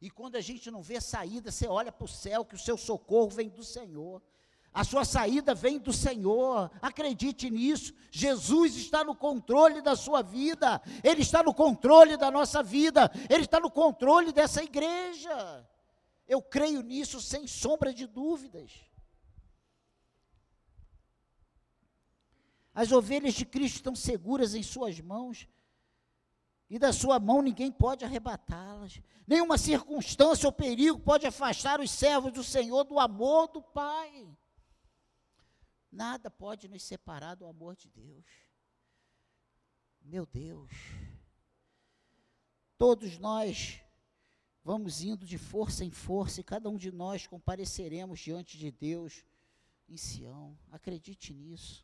E 0.00 0.10
quando 0.10 0.36
a 0.36 0.40
gente 0.40 0.70
não 0.70 0.82
vê 0.82 1.00
saída, 1.00 1.50
você 1.50 1.66
olha 1.66 1.92
para 1.92 2.04
o 2.04 2.08
céu, 2.08 2.44
que 2.44 2.54
o 2.54 2.58
seu 2.58 2.78
socorro 2.78 3.28
vem 3.28 3.48
do 3.48 3.62
Senhor. 3.62 4.22
A 4.76 4.84
sua 4.84 5.06
saída 5.06 5.54
vem 5.54 5.78
do 5.78 5.90
Senhor. 5.90 6.70
Acredite 6.82 7.48
nisso. 7.48 7.94
Jesus 8.10 8.76
está 8.76 9.02
no 9.02 9.16
controle 9.16 9.80
da 9.80 9.96
sua 9.96 10.20
vida. 10.20 10.82
Ele 11.02 11.22
está 11.22 11.42
no 11.42 11.54
controle 11.54 12.18
da 12.18 12.30
nossa 12.30 12.62
vida. 12.62 13.10
Ele 13.30 13.44
está 13.44 13.58
no 13.58 13.70
controle 13.70 14.32
dessa 14.32 14.62
igreja. 14.62 15.66
Eu 16.28 16.42
creio 16.42 16.82
nisso 16.82 17.22
sem 17.22 17.46
sombra 17.46 17.90
de 17.90 18.06
dúvidas. 18.06 18.70
As 22.74 22.92
ovelhas 22.92 23.32
de 23.32 23.46
Cristo 23.46 23.76
estão 23.76 23.94
seguras 23.94 24.54
em 24.54 24.62
suas 24.62 25.00
mãos, 25.00 25.48
e 26.68 26.78
da 26.78 26.92
sua 26.92 27.18
mão 27.18 27.40
ninguém 27.40 27.72
pode 27.72 28.04
arrebatá-las. 28.04 29.00
Nenhuma 29.26 29.56
circunstância 29.56 30.46
ou 30.46 30.52
perigo 30.52 30.98
pode 30.98 31.26
afastar 31.26 31.80
os 31.80 31.90
servos 31.90 32.30
do 32.30 32.44
Senhor 32.44 32.84
do 32.84 33.00
amor 33.00 33.48
do 33.48 33.62
Pai. 33.62 34.28
Nada 35.96 36.30
pode 36.30 36.68
nos 36.68 36.82
separar 36.82 37.36
do 37.36 37.46
amor 37.46 37.74
de 37.74 37.88
Deus. 37.88 38.26
Meu 40.02 40.26
Deus. 40.26 40.70
Todos 42.76 43.16
nós 43.16 43.80
vamos 44.62 45.00
indo 45.00 45.24
de 45.24 45.38
força 45.38 45.86
em 45.86 45.90
força 45.90 46.42
e 46.42 46.44
cada 46.44 46.68
um 46.68 46.76
de 46.76 46.92
nós 46.92 47.26
compareceremos 47.26 48.20
diante 48.20 48.58
de 48.58 48.70
Deus 48.70 49.24
em 49.88 49.96
Sião. 49.96 50.58
Acredite 50.70 51.32
nisso. 51.32 51.82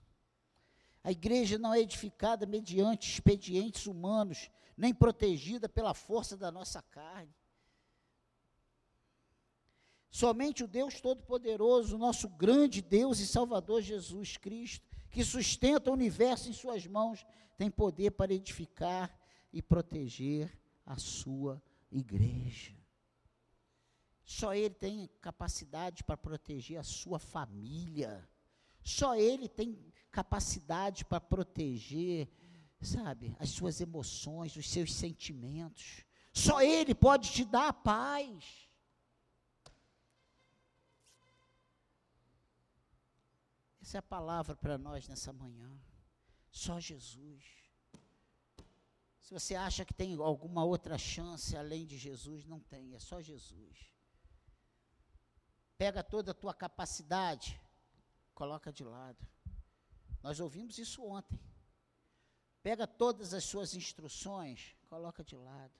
A 1.03 1.11
igreja 1.11 1.57
não 1.57 1.73
é 1.73 1.81
edificada 1.81 2.45
mediante 2.45 3.11
expedientes 3.11 3.87
humanos, 3.87 4.51
nem 4.77 4.93
protegida 4.93 5.71
pela 5.71 5.95
força 5.95 6.37
da 6.37 6.53
nossa 6.53 6.83
carne. 6.83 7.35
Somente 10.13 10.63
o 10.63 10.69
Deus 10.69 11.01
Todo-Poderoso, 11.01 11.97
nosso 11.97 12.29
grande 12.29 12.83
Deus 12.83 13.19
e 13.19 13.27
Salvador 13.27 13.81
Jesus 13.81 14.37
Cristo, 14.37 14.87
que 15.11 15.25
sustenta 15.25 15.91
o 15.91 15.95
universo 15.95 16.51
em 16.51 16.53
Suas 16.53 16.87
mãos, 16.87 17.25
tem 17.57 17.71
poder 17.71 18.11
para 18.11 18.35
edificar 18.35 19.11
e 19.51 19.63
proteger 19.63 20.53
a 20.85 20.99
Sua 20.99 21.63
igreja. 21.91 22.77
Só 24.23 24.55
Ele 24.55 24.75
tem 24.75 25.09
capacidade 25.21 26.05
para 26.05 26.17
proteger 26.17 26.79
a 26.79 26.83
sua 26.83 27.19
família. 27.19 28.29
Só 28.83 29.17
Ele 29.17 29.49
tem 29.49 29.79
capacidade 30.11 31.07
para 31.07 31.21
proteger, 31.21 32.29
sabe, 32.83 33.35
as 33.39 33.49
suas 33.49 33.81
emoções, 33.81 34.57
os 34.57 34.69
seus 34.69 34.93
sentimentos. 34.93 36.05
Só 36.35 36.61
Ele 36.61 36.95
pode 36.95 37.31
te 37.31 37.47
dar 37.47 37.69
a 37.69 37.73
paz. 37.73 38.62
Essa 43.93 43.99
é 43.99 44.01
a 44.01 44.03
palavra 44.03 44.57
para 44.57 44.79
nós 44.79 45.07
nessa 45.07 45.35
manhã. 45.35 45.71
Só 46.51 46.81
Jesus. 46.81 47.45
Se 49.21 49.35
você 49.35 49.55
acha 49.55 49.85
que 49.85 49.93
tem 49.93 50.15
alguma 50.15 50.65
outra 50.65 50.97
chance 50.97 51.55
além 51.55 51.85
de 51.85 51.99
Jesus, 51.99 52.47
não 52.47 52.59
tem, 52.59 52.95
é 52.95 52.99
só 52.99 53.21
Jesus. 53.21 53.93
Pega 55.77 56.03
toda 56.03 56.31
a 56.31 56.35
tua 56.35 56.55
capacidade, 56.55 57.61
coloca 58.35 58.73
de 58.73 58.83
lado. 58.83 59.29
Nós 60.23 60.41
ouvimos 60.41 60.79
isso 60.79 61.05
ontem. 61.05 61.39
Pega 62.63 62.87
todas 62.87 63.35
as 63.35 63.45
suas 63.45 63.75
instruções, 63.75 64.75
coloca 64.87 65.23
de 65.23 65.37
lado. 65.37 65.79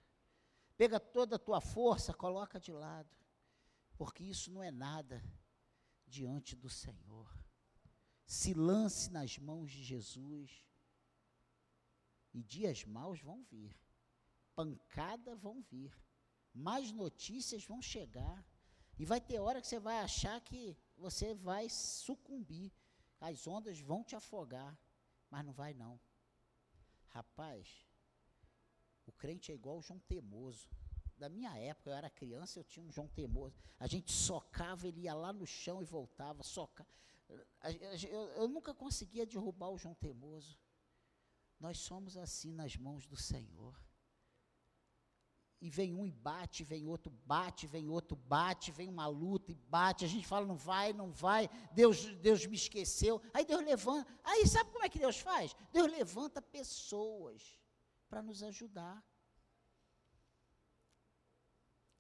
Pega 0.77 1.01
toda 1.01 1.37
a 1.37 1.39
tua 1.39 1.63
força, 1.63 2.13
coloca 2.13 2.61
de 2.61 2.73
lado. 2.73 3.09
Porque 3.97 4.23
isso 4.23 4.53
não 4.53 4.63
é 4.63 4.71
nada 4.71 5.25
diante 6.07 6.55
do 6.55 6.69
Senhor. 6.69 7.42
Se 8.27 8.55
lance 8.55 9.11
nas 9.11 9.39
mãos 9.39 9.71
de 9.71 9.83
Jesus. 9.83 10.51
E 12.33 12.43
dias 12.43 12.85
maus 12.85 13.21
vão 13.21 13.43
vir. 13.45 13.77
Pancada 14.55 15.35
vão 15.37 15.61
vir. 15.63 15.97
Mais 16.55 16.93
notícias 16.93 17.65
vão 17.65 17.81
chegar. 17.83 18.45
E 18.99 19.05
vai 19.05 19.21
ter 19.21 19.39
hora 19.39 19.61
que 19.61 19.67
você 19.67 19.79
vai 19.79 19.99
achar 20.01 20.41
que 20.41 20.77
você 20.97 21.35
vai 21.35 21.69
sucumbir 21.69 22.73
as 23.23 23.47
ondas 23.47 23.79
vão 23.79 24.03
te 24.03 24.17
afogar, 24.17 24.77
mas 25.31 25.45
não 25.45 25.53
vai 25.53 25.73
não. 25.73 25.99
Rapaz, 27.07 27.87
o 29.07 29.13
crente 29.13 29.53
é 29.53 29.55
igual 29.55 29.79
o 29.79 29.83
João 29.83 30.01
Temoso. 30.01 30.69
da 31.17 31.29
minha 31.29 31.57
época, 31.57 31.91
eu 31.91 31.95
era 31.95 32.11
criança, 32.11 32.59
eu 32.59 32.65
tinha 32.65 32.85
um 32.85 32.91
João 32.91 33.07
Temoso. 33.07 33.57
A 33.79 33.87
gente 33.87 34.11
socava, 34.11 34.89
ele 34.89 35.03
ia 35.03 35.15
lá 35.15 35.33
no 35.33 35.47
chão 35.47 35.81
e 35.81 35.85
voltava, 35.85 36.43
soca. 36.43 36.85
Eu, 38.37 38.49
nunca 38.49 38.75
conseguia 38.75 39.27
derrubar 39.27 39.71
o 39.71 39.79
João 39.79 39.95
Temoso. 39.95 40.59
Nós 41.59 41.79
somos 41.79 42.17
assim 42.17 42.53
nas 42.53 42.77
mãos 42.77 43.07
do 43.07 43.17
Senhor 43.17 43.81
e 45.61 45.71
vem 45.71 45.95
um 45.95 46.05
e 46.05 46.11
bate, 46.11 46.65
vem 46.65 46.89
outro 46.89 47.13
bate, 47.25 47.69
vem 47.69 47.89
outro 47.89 48.17
bate, 48.17 48.73
vem 48.73 48.89
uma 48.89 49.07
luta 49.07 49.53
e 49.53 49.55
bate, 49.55 50.05
a 50.05 50.09
gente 50.09 50.27
fala 50.27 50.45
não 50.45 50.57
vai, 50.57 50.93
não 50.93 51.13
vai, 51.13 51.49
Deus, 51.73 52.05
Deus 52.17 52.45
me 52.47 52.57
esqueceu. 52.57 53.23
Aí 53.33 53.45
Deus 53.45 53.65
levanta. 53.65 54.13
Aí 54.25 54.45
sabe 54.45 54.73
como 54.73 54.85
é 54.85 54.89
que 54.89 54.99
Deus 54.99 55.21
faz? 55.21 55.55
Deus 55.73 55.89
levanta 55.89 56.43
pessoas 56.43 57.61
para 58.09 58.21
nos 58.21 58.43
ajudar. 58.43 59.05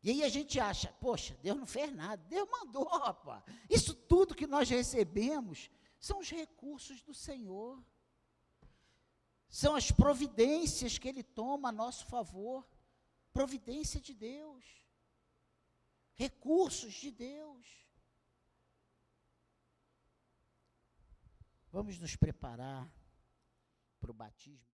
E 0.03 0.11
aí 0.11 0.25
a 0.25 0.29
gente 0.29 0.59
acha, 0.59 0.93
poxa, 1.01 1.39
Deus 1.43 1.57
não 1.57 1.67
fez 1.67 1.95
nada, 1.95 2.23
Deus 2.25 2.49
mandou. 2.51 2.89
Isso 3.71 3.95
tudo 3.95 4.35
que 4.35 4.47
nós 4.47 4.69
recebemos 4.69 5.71
são 6.01 6.19
os 6.19 6.31
recursos 6.31 7.03
do 7.03 7.15
Senhor. 7.15 7.83
São 9.49 9.77
as 9.77 9.93
providências 9.93 10.99
que 10.99 11.09
Ele 11.09 11.23
toma 11.23 11.69
a 11.69 11.73
nosso 11.73 12.07
favor 12.07 12.67
providência 13.33 14.01
de 14.01 14.15
Deus, 14.15 14.65
recursos 16.15 16.93
de 16.95 17.11
Deus. 17.11 17.67
Vamos 21.71 21.99
nos 21.99 22.15
preparar 22.15 22.93
para 23.99 24.11
o 24.11 24.15
batismo. 24.15 24.72